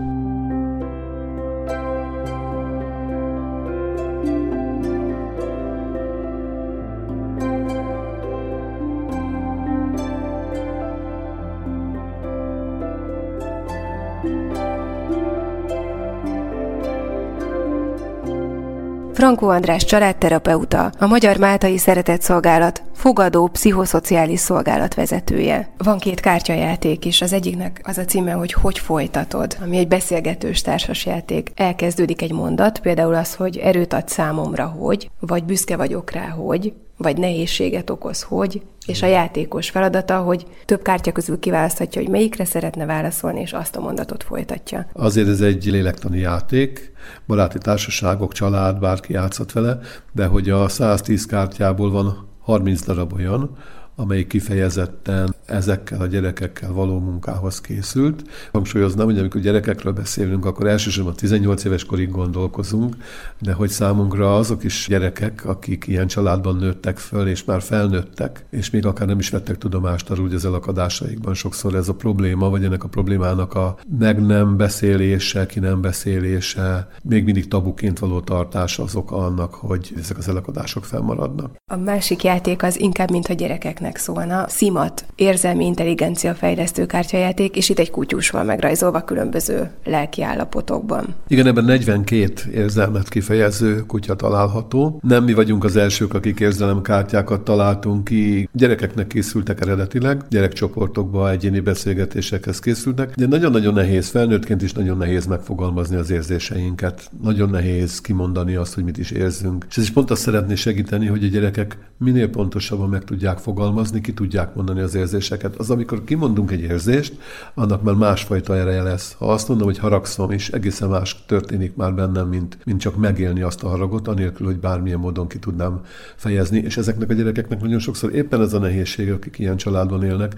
Frankó 19.25 19.49
András 19.49 19.85
családterapeuta, 19.85 20.93
a 20.99 21.07
Magyar 21.07 21.37
Máltai 21.37 21.79
Szeretett 21.79 22.21
Szolgálat 22.21 22.83
fogadó 22.95 23.47
pszichoszociális 23.47 24.41
szolgálat 24.41 24.95
vezetője. 24.95 25.69
Van 25.79 25.99
két 25.99 26.21
kártyajáték 26.21 27.05
is, 27.05 27.23
az 27.23 27.33
egyiknek 27.33 27.81
az 27.83 27.99
a 27.99 28.05
címe, 28.05 28.33
hogy 28.33 28.53
Hogy 28.53 28.79
folytatod, 28.79 29.57
ami 29.63 29.77
egy 29.77 29.89
beszélgetős 29.89 30.63
társasjáték. 30.63 31.53
Elkezdődik 31.55 32.23
egy 32.23 32.33
mondat, 32.33 32.79
például 32.79 33.15
az, 33.15 33.35
hogy 33.35 33.57
erőt 33.57 33.93
ad 33.93 34.09
számomra, 34.09 34.67
hogy, 34.67 35.11
vagy 35.21 35.45
büszke 35.45 35.77
vagyok 35.77 36.11
rá, 36.11 36.29
hogy, 36.29 36.73
vagy 36.97 37.17
nehézséget 37.17 37.91
okoz, 37.91 38.23
hogy, 38.23 38.63
és 38.87 39.03
a 39.03 39.07
játékos 39.07 39.71
feladata, 39.71 40.19
hogy 40.19 40.47
több 40.65 40.83
kártya 40.83 41.13
közül 41.13 41.39
kiválaszthatja, 41.39 42.03
hogy 42.03 42.11
melyikre 42.11 42.45
szeretne 42.45 42.85
válaszolni, 42.87 43.41
és 43.41 43.53
azt 43.53 43.77
a 43.77 43.81
mondatot 43.81 44.23
folytatja. 44.23 44.87
Azért 44.93 45.29
ez 45.29 45.41
egy 45.41 45.65
lélektani 45.65 46.19
játék, 46.19 46.93
baráti 47.27 47.59
társaságok, 47.59 48.33
család, 48.33 48.79
bárki 48.79 49.13
játszott 49.13 49.53
vele, 49.53 49.79
de 50.13 50.27
hogy 50.27 50.51
a 50.51 50.69
110 50.69 51.27
kártyából 51.27 51.91
van 51.91 52.29
30 52.41 52.85
darab 52.85 53.13
olyan, 53.13 53.57
amelyik 53.97 54.27
kifejezetten 54.27 55.35
ezekkel 55.47 56.01
a 56.01 56.07
gyerekekkel 56.07 56.73
való 56.73 56.99
munkához 56.99 57.61
készült. 57.61 58.25
Hangsúlyoznám, 58.53 59.07
hogy 59.07 59.19
amikor 59.19 59.41
gyerekekről 59.41 59.93
beszélünk, 59.93 60.45
akkor 60.45 60.67
elsősorban 60.67 61.15
18 61.15 61.65
éves 61.65 61.85
korig 61.85 62.11
gondolkozunk, 62.11 62.97
de 63.41 63.53
hogy 63.53 63.69
számunkra 63.69 64.37
azok 64.37 64.65
is 64.65 64.87
gyerekek, 64.89 65.45
akik 65.45 65.87
ilyen 65.87 66.07
családban 66.07 66.57
nőttek 66.57 66.99
föl, 66.99 67.27
és 67.27 67.45
már 67.45 67.63
felnőttek, 67.63 68.45
és 68.51 68.71
még 68.71 68.87
akár 68.87 69.07
nem 69.07 69.19
is 69.19 69.31
vettek 69.31 69.59
tudomást 69.59 70.11
arról, 70.11 70.25
hogy 70.25 70.35
az 70.35 70.45
elakadásaikban 70.45 71.35
sokszor 71.35 71.75
ez 71.75 71.89
a 71.89 71.95
probléma, 71.95 72.49
vagy 72.49 72.65
ennek 72.65 72.85
a 72.85 72.89
problémának 72.89 73.55
a 73.55 73.77
meg 73.99 74.27
nem 74.27 74.57
beszélése, 74.57 75.47
ki 75.47 75.61
nem 75.61 75.81
beszélése, 75.81 76.89
még 77.03 77.25
mindig 77.25 77.49
tabuként 77.49 77.99
való 77.99 78.21
tartása 78.21 78.83
az 78.83 78.95
oka 78.95 79.17
annak, 79.17 79.55
hogy 79.55 79.93
ezek 79.99 80.19
az 80.19 80.29
elakadások 80.29 80.85
fennmaradnak. 80.85 81.57
A 81.73 81.77
másik 81.77 82.23
játék 82.23 82.63
az 82.63 82.81
inkább, 82.81 83.11
mint 83.11 83.27
a 83.27 83.33
gyerekek 83.33 83.81
gyereknek 83.85 83.97
szólna. 83.97 84.49
Szimat, 84.49 85.05
érzelmi 85.15 85.65
intelligencia 85.65 86.35
fejlesztő 86.35 86.87
kártyajáték, 86.87 87.57
és 87.57 87.69
itt 87.69 87.79
egy 87.79 87.91
kutyus 87.91 88.31
van 88.31 88.47
megrajzolva 88.47 89.01
különböző 89.01 89.71
lelki 89.85 90.23
állapotokban. 90.23 91.15
Igen, 91.29 91.47
ebben 91.47 91.65
42 91.65 92.33
érzelmet 92.55 93.09
kifejező 93.09 93.87
kutya 93.87 94.15
található. 94.15 95.01
Nem 95.03 95.25
mi 95.25 95.33
vagyunk 95.33 95.65
az 95.65 95.77
elsők, 95.77 96.15
akik 96.15 96.41
érzelemkártyákat 96.41 97.41
találtunk 97.41 98.05
ki. 98.05 98.49
Gyerekeknek 98.53 99.07
készültek 99.07 99.61
eredetileg, 99.61 100.23
gyerekcsoportokba 100.29 101.31
egyéni 101.31 101.61
beszélgetésekhez 101.61 102.59
készültek, 102.59 103.15
de 103.15 103.27
nagyon-nagyon 103.27 103.75
nehéz, 103.75 104.09
felnőttként 104.09 104.63
is 104.63 104.73
nagyon 104.73 104.97
nehéz 104.97 105.27
megfogalmazni 105.27 105.97
az 105.97 106.11
érzéseinket. 106.11 107.11
Nagyon 107.23 107.51
nehéz 107.51 108.01
kimondani 108.01 108.55
azt, 108.55 108.75
hogy 108.75 108.85
mit 108.85 108.99
is 108.99 109.11
érzünk. 109.11 109.67
És 109.69 109.77
ez 109.77 109.83
is 109.83 109.91
pont 109.91 110.11
azt 110.11 110.23
szeretné 110.23 110.55
segíteni, 110.55 111.07
hogy 111.07 111.25
a 111.25 111.29
gyerekek 111.29 111.77
minél 111.99 112.29
pontosabban 112.29 112.89
meg 112.89 113.05
tudják 113.05 113.39
fogalmazni, 113.39 113.74
fogalmazni, 113.75 114.01
ki 114.01 114.15
tudják 114.15 114.55
mondani 114.55 114.81
az 114.81 114.95
érzéseket. 114.95 115.57
Az, 115.57 115.71
amikor 115.71 116.05
kimondunk 116.05 116.51
egy 116.51 116.61
érzést, 116.61 117.19
annak 117.55 117.83
már 117.83 117.95
másfajta 117.95 118.57
ereje 118.57 118.83
lesz. 118.83 119.15
Ha 119.19 119.33
azt 119.33 119.49
mondom, 119.49 119.67
hogy 119.67 119.79
haragszom, 119.79 120.31
és 120.31 120.51
egészen 120.51 120.89
más 120.89 121.25
történik 121.27 121.75
már 121.77 121.95
bennem, 121.95 122.29
mint, 122.29 122.59
mint 122.65 122.81
csak 122.81 122.97
megélni 122.97 123.43
azt 123.43 123.63
a 123.63 123.69
haragot, 123.69 124.09
anélkül, 124.09 124.47
hogy 124.47 124.59
bármilyen 124.59 124.99
módon 124.99 125.29
ki 125.29 125.39
tudnám 125.39 125.81
fejezni. 126.17 126.59
És 126.59 126.77
ezeknek 126.77 127.11
a 127.11 127.15
gyerekeknek 127.15 127.61
nagyon 127.61 127.79
sokszor 127.79 128.15
éppen 128.15 128.41
ez 128.41 128.53
a 128.53 128.59
nehézség, 128.59 129.13
akik 129.13 129.39
ilyen 129.39 129.57
családban 129.57 130.05
élnek, 130.05 130.35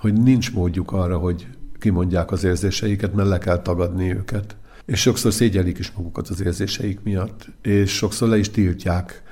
hogy 0.00 0.12
nincs 0.12 0.52
módjuk 0.52 0.92
arra, 0.92 1.18
hogy 1.18 1.46
kimondják 1.78 2.30
az 2.32 2.44
érzéseiket, 2.44 3.14
mert 3.14 3.28
le 3.28 3.38
kell 3.38 3.62
tagadni 3.62 4.14
őket. 4.14 4.56
És 4.86 5.00
sokszor 5.00 5.32
szégyelik 5.32 5.78
is 5.78 5.92
magukat 5.96 6.28
az 6.28 6.42
érzéseik 6.42 7.00
miatt, 7.02 7.48
és 7.62 7.90
sokszor 7.90 8.28
le 8.28 8.38
is 8.38 8.50
tiltják. 8.50 9.22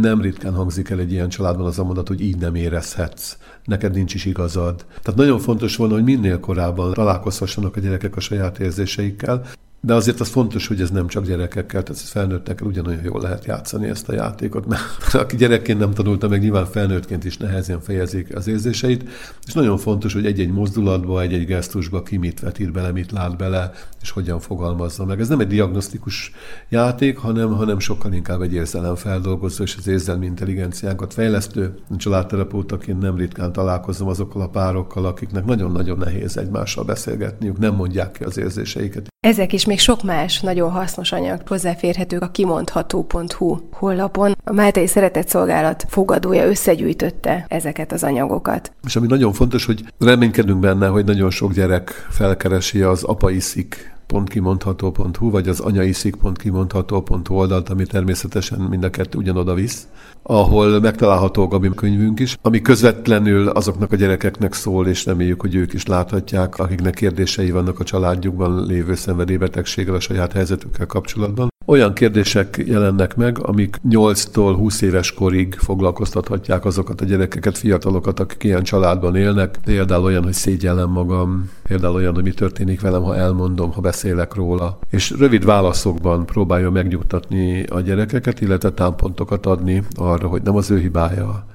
Nem 0.00 0.20
ritkán 0.20 0.54
hangzik 0.54 0.90
el 0.90 0.98
egy 0.98 1.12
ilyen 1.12 1.28
családban 1.28 1.66
az 1.66 1.78
a 1.78 1.84
mondat, 1.84 2.08
hogy 2.08 2.20
így 2.20 2.36
nem 2.36 2.54
érezhetsz, 2.54 3.36
neked 3.64 3.94
nincs 3.94 4.14
is 4.14 4.24
igazad. 4.24 4.84
Tehát 5.02 5.18
nagyon 5.18 5.38
fontos 5.38 5.76
volna, 5.76 5.94
hogy 5.94 6.04
minél 6.04 6.40
korábban 6.40 6.92
találkozhassanak 6.92 7.76
a 7.76 7.80
gyerekek 7.80 8.16
a 8.16 8.20
saját 8.20 8.58
érzéseikkel, 8.58 9.46
de 9.84 9.94
azért 9.94 10.20
az 10.20 10.28
fontos, 10.28 10.66
hogy 10.66 10.80
ez 10.80 10.90
nem 10.90 11.06
csak 11.06 11.26
gyerekekkel, 11.26 11.82
tehát 11.82 12.02
felnőttekkel 12.02 12.66
ugyanolyan 12.66 13.02
jól 13.04 13.20
lehet 13.20 13.44
játszani 13.44 13.88
ezt 13.88 14.08
a 14.08 14.12
játékot, 14.12 14.66
mert 14.66 14.82
aki 15.22 15.36
gyerekként 15.36 15.78
nem 15.78 15.92
tanulta 15.92 16.28
meg, 16.28 16.40
nyilván 16.40 16.66
felnőttként 16.66 17.24
is 17.24 17.36
nehezen 17.36 17.80
fejezik 17.80 18.36
az 18.36 18.46
érzéseit, 18.46 19.08
és 19.46 19.52
nagyon 19.52 19.78
fontos, 19.78 20.12
hogy 20.12 20.26
egy-egy 20.26 20.52
mozdulatba, 20.52 21.20
egy-egy 21.20 21.46
gesztusba 21.46 22.02
ki 22.02 22.16
mit 22.16 22.40
vetít 22.40 22.72
bele, 22.72 22.92
mit 22.92 23.12
lát 23.12 23.36
bele, 23.36 23.72
és 24.02 24.10
hogyan 24.10 24.40
fogalmazza 24.40 25.04
meg. 25.04 25.20
Ez 25.20 25.28
nem 25.28 25.40
egy 25.40 25.46
diagnosztikus 25.46 26.32
játék, 26.68 27.18
hanem, 27.18 27.52
hanem 27.52 27.78
sokkal 27.78 28.12
inkább 28.12 28.40
egy 28.40 28.54
érzelemfeldolgozó 28.54 29.62
és 29.62 29.76
az 29.78 29.86
érzelmi 29.86 30.26
intelligenciánkat 30.26 31.12
fejlesztő. 31.12 31.74
Családterapeutaként 31.96 33.00
nem 33.00 33.16
ritkán 33.16 33.52
találkozom 33.52 34.08
azokkal 34.08 34.42
a 34.42 34.48
párokkal, 34.48 35.04
akiknek 35.04 35.44
nagyon-nagyon 35.44 35.98
nehéz 35.98 36.36
egymással 36.36 36.84
beszélgetniük, 36.84 37.58
nem 37.58 37.74
mondják 37.74 38.12
ki 38.12 38.24
az 38.24 38.38
érzéseiket. 38.38 39.12
Ezek 39.24 39.52
is 39.52 39.64
még 39.74 39.82
sok 39.82 40.02
más 40.02 40.40
nagyon 40.40 40.70
hasznos 40.70 41.12
anyag 41.12 41.40
hozzáférhetők 41.46 42.22
a 42.22 42.30
kimondható.hu 42.30 43.58
honlapon. 43.72 44.36
A 44.44 44.52
Máltai 44.52 44.86
Szeretett 44.86 45.28
Szolgálat 45.28 45.84
fogadója 45.88 46.46
összegyűjtötte 46.46 47.44
ezeket 47.48 47.92
az 47.92 48.02
anyagokat. 48.02 48.72
És 48.86 48.96
ami 48.96 49.06
nagyon 49.06 49.32
fontos, 49.32 49.64
hogy 49.64 49.84
reménykedünk 49.98 50.60
benne, 50.60 50.86
hogy 50.86 51.04
nagyon 51.04 51.30
sok 51.30 51.52
gyerek 51.52 52.06
felkeresi 52.10 52.80
az 52.80 53.02
apai 53.02 53.40
szik 53.40 53.93
kimondható.hu, 54.26 55.30
vagy 55.30 55.48
az 55.48 55.60
anyaiszik.kimondható.hu 55.60 57.34
oldalt, 57.34 57.68
ami 57.68 57.84
természetesen 57.84 58.60
mind 58.60 58.84
a 58.84 58.90
kettő 58.90 59.18
ugyanoda 59.18 59.54
visz, 59.54 59.88
ahol 60.22 60.80
megtalálható 60.80 61.46
Gabi 61.46 61.70
könyvünk 61.74 62.20
is, 62.20 62.38
ami 62.42 62.60
közvetlenül 62.60 63.48
azoknak 63.48 63.92
a 63.92 63.96
gyerekeknek 63.96 64.52
szól, 64.52 64.86
és 64.86 65.04
reméljük, 65.04 65.40
hogy 65.40 65.54
ők 65.54 65.72
is 65.72 65.86
láthatják, 65.86 66.58
akiknek 66.58 66.94
kérdései 66.94 67.50
vannak 67.50 67.80
a 67.80 67.84
családjukban 67.84 68.66
lévő 68.66 68.94
szenvedélybetegséggel, 68.94 69.94
a 69.94 70.00
saját 70.00 70.32
helyzetükkel 70.32 70.86
kapcsolatban. 70.86 71.53
Olyan 71.66 71.92
kérdések 71.92 72.62
jelennek 72.66 73.16
meg, 73.16 73.38
amik 73.42 73.80
8-tól 73.88 74.54
20 74.56 74.80
éves 74.80 75.12
korig 75.12 75.54
foglalkoztathatják 75.54 76.64
azokat 76.64 77.00
a 77.00 77.04
gyerekeket, 77.04 77.58
fiatalokat, 77.58 78.20
akik 78.20 78.44
ilyen 78.44 78.62
családban 78.62 79.16
élnek. 79.16 79.58
Például 79.64 80.04
olyan, 80.04 80.22
hogy 80.22 80.32
szégyellem 80.32 80.90
magam, 80.90 81.50
például 81.62 81.94
olyan, 81.94 82.14
hogy 82.14 82.22
mi 82.22 82.32
történik 82.32 82.80
velem, 82.80 83.02
ha 83.02 83.16
elmondom, 83.16 83.72
ha 83.72 83.80
beszélek 83.80 84.34
róla. 84.34 84.78
És 84.90 85.10
rövid 85.18 85.44
válaszokban 85.44 86.26
próbálja 86.26 86.70
megnyugtatni 86.70 87.62
a 87.62 87.80
gyerekeket, 87.80 88.40
illetve 88.40 88.70
támpontokat 88.70 89.46
adni 89.46 89.82
arra, 89.94 90.28
hogy 90.28 90.42
nem 90.42 90.56
az 90.56 90.70
ő 90.70 90.78
hibája, 90.78 91.46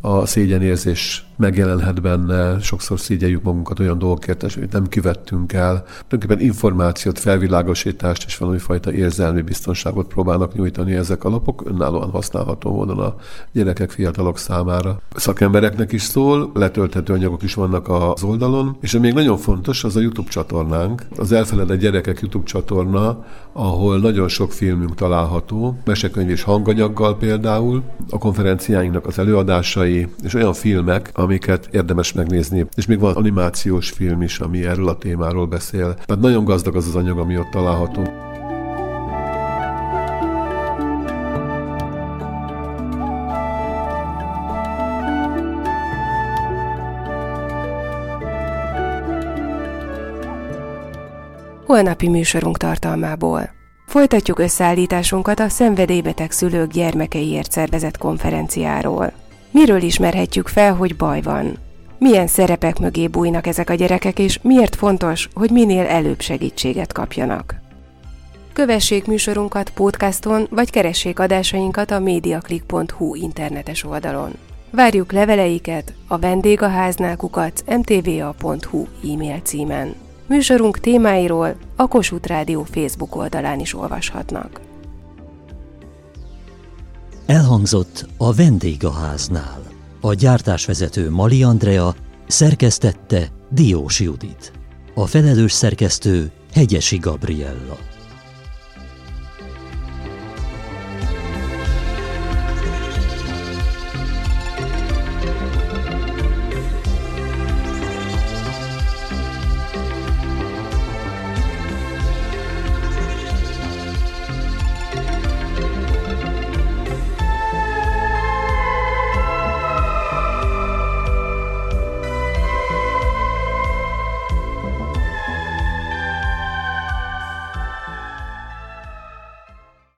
a 0.00 0.26
szégyenérzés 0.26 1.29
megjelenhet 1.40 2.02
benne, 2.02 2.60
sokszor 2.60 3.00
szégyeljük 3.00 3.42
magunkat 3.42 3.78
olyan 3.80 3.98
dolgokért, 3.98 4.52
hogy 4.52 4.68
nem 4.70 4.88
kivettünk 4.88 5.52
el. 5.52 5.84
Tulajdonképpen 6.08 6.40
információt, 6.46 7.18
felvilágosítást 7.18 8.24
és 8.26 8.36
valami 8.36 8.58
fajta 8.58 8.92
érzelmi 8.92 9.40
biztonságot 9.42 10.06
próbálnak 10.06 10.54
nyújtani 10.54 10.94
ezek 10.94 11.24
a 11.24 11.28
lapok, 11.28 11.62
önállóan 11.66 12.10
használható 12.10 12.74
módon 12.74 12.98
a 12.98 13.14
gyerekek, 13.52 13.90
fiatalok 13.90 14.38
számára. 14.38 15.00
Szakembereknek 15.14 15.92
is 15.92 16.02
szól, 16.02 16.50
letölthető 16.54 17.12
anyagok 17.12 17.42
is 17.42 17.54
vannak 17.54 17.88
az 17.88 18.22
oldalon, 18.22 18.76
és 18.80 18.94
ami 18.94 19.06
még 19.06 19.14
nagyon 19.14 19.38
fontos, 19.38 19.84
az 19.84 19.96
a 19.96 20.00
YouTube 20.00 20.30
csatornánk, 20.30 21.06
az 21.16 21.32
Elfeledett 21.32 21.78
Gyerekek 21.80 22.20
YouTube 22.20 22.44
csatorna, 22.44 23.24
ahol 23.52 23.98
nagyon 23.98 24.28
sok 24.28 24.52
filmünk 24.52 24.94
található, 24.94 25.78
mesekönyv 25.84 26.30
és 26.30 26.42
hanganyaggal 26.42 27.16
például, 27.16 27.82
a 28.10 28.18
konferenciáinknak 28.18 29.06
az 29.06 29.18
előadásai, 29.18 30.08
és 30.22 30.34
olyan 30.34 30.52
filmek, 30.52 31.10
amiket 31.30 31.68
érdemes 31.70 32.12
megnézni. 32.12 32.66
És 32.74 32.86
még 32.86 32.98
van 32.98 33.14
animációs 33.14 33.90
film 33.90 34.22
is, 34.22 34.38
ami 34.38 34.64
erről 34.64 34.88
a 34.88 34.98
témáról 34.98 35.46
beszél. 35.46 35.94
Tehát 35.94 36.22
nagyon 36.22 36.44
gazdag 36.44 36.76
az 36.76 36.86
az 36.86 36.96
anyag, 36.96 37.18
ami 37.18 37.38
ott 37.38 37.50
található. 37.50 38.02
Holnapi 51.66 52.08
műsorunk 52.08 52.56
tartalmából. 52.56 53.50
Folytatjuk 53.86 54.38
összeállításunkat 54.38 55.40
a 55.40 55.48
szenvedélybeteg 55.48 56.30
szülők 56.30 56.70
gyermekeiért 56.70 57.50
szervezett 57.50 57.98
konferenciáról. 57.98 59.19
Miről 59.50 59.82
ismerhetjük 59.82 60.48
fel, 60.48 60.74
hogy 60.74 60.96
baj 60.96 61.20
van? 61.20 61.58
Milyen 61.98 62.26
szerepek 62.26 62.78
mögé 62.78 63.08
bújnak 63.08 63.46
ezek 63.46 63.70
a 63.70 63.74
gyerekek, 63.74 64.18
és 64.18 64.38
miért 64.42 64.76
fontos, 64.76 65.28
hogy 65.34 65.50
minél 65.50 65.86
előbb 65.86 66.20
segítséget 66.20 66.92
kapjanak? 66.92 67.54
Kövessék 68.52 69.06
műsorunkat 69.06 69.70
podcaston, 69.70 70.46
vagy 70.50 70.70
keressék 70.70 71.18
adásainkat 71.18 71.90
a 71.90 72.00
mediaclick.hu 72.00 73.14
internetes 73.14 73.84
oldalon. 73.84 74.32
Várjuk 74.70 75.12
leveleiket 75.12 75.92
a 76.06 76.18
vendégháznál 76.18 77.16
kukac 77.16 77.62
mtva.hu 77.66 78.86
e-mail 79.12 79.40
címen. 79.42 79.94
Műsorunk 80.26 80.80
témáiról 80.80 81.54
a 81.76 81.86
Kossuth 81.86 82.28
Rádió 82.28 82.66
Facebook 82.70 83.16
oldalán 83.16 83.60
is 83.60 83.74
olvashatnak. 83.74 84.60
Elhangzott 87.30 88.06
a 88.16 88.32
vendégháznál. 88.34 89.62
A 90.00 90.14
gyártásvezető 90.14 91.10
Mali 91.10 91.42
Andrea 91.42 91.94
szerkesztette 92.26 93.28
Diós 93.50 94.00
Judit. 94.00 94.52
A 94.94 95.06
felelős 95.06 95.52
szerkesztő 95.52 96.30
Hegyesi 96.52 96.96
Gabriella. 96.96 97.89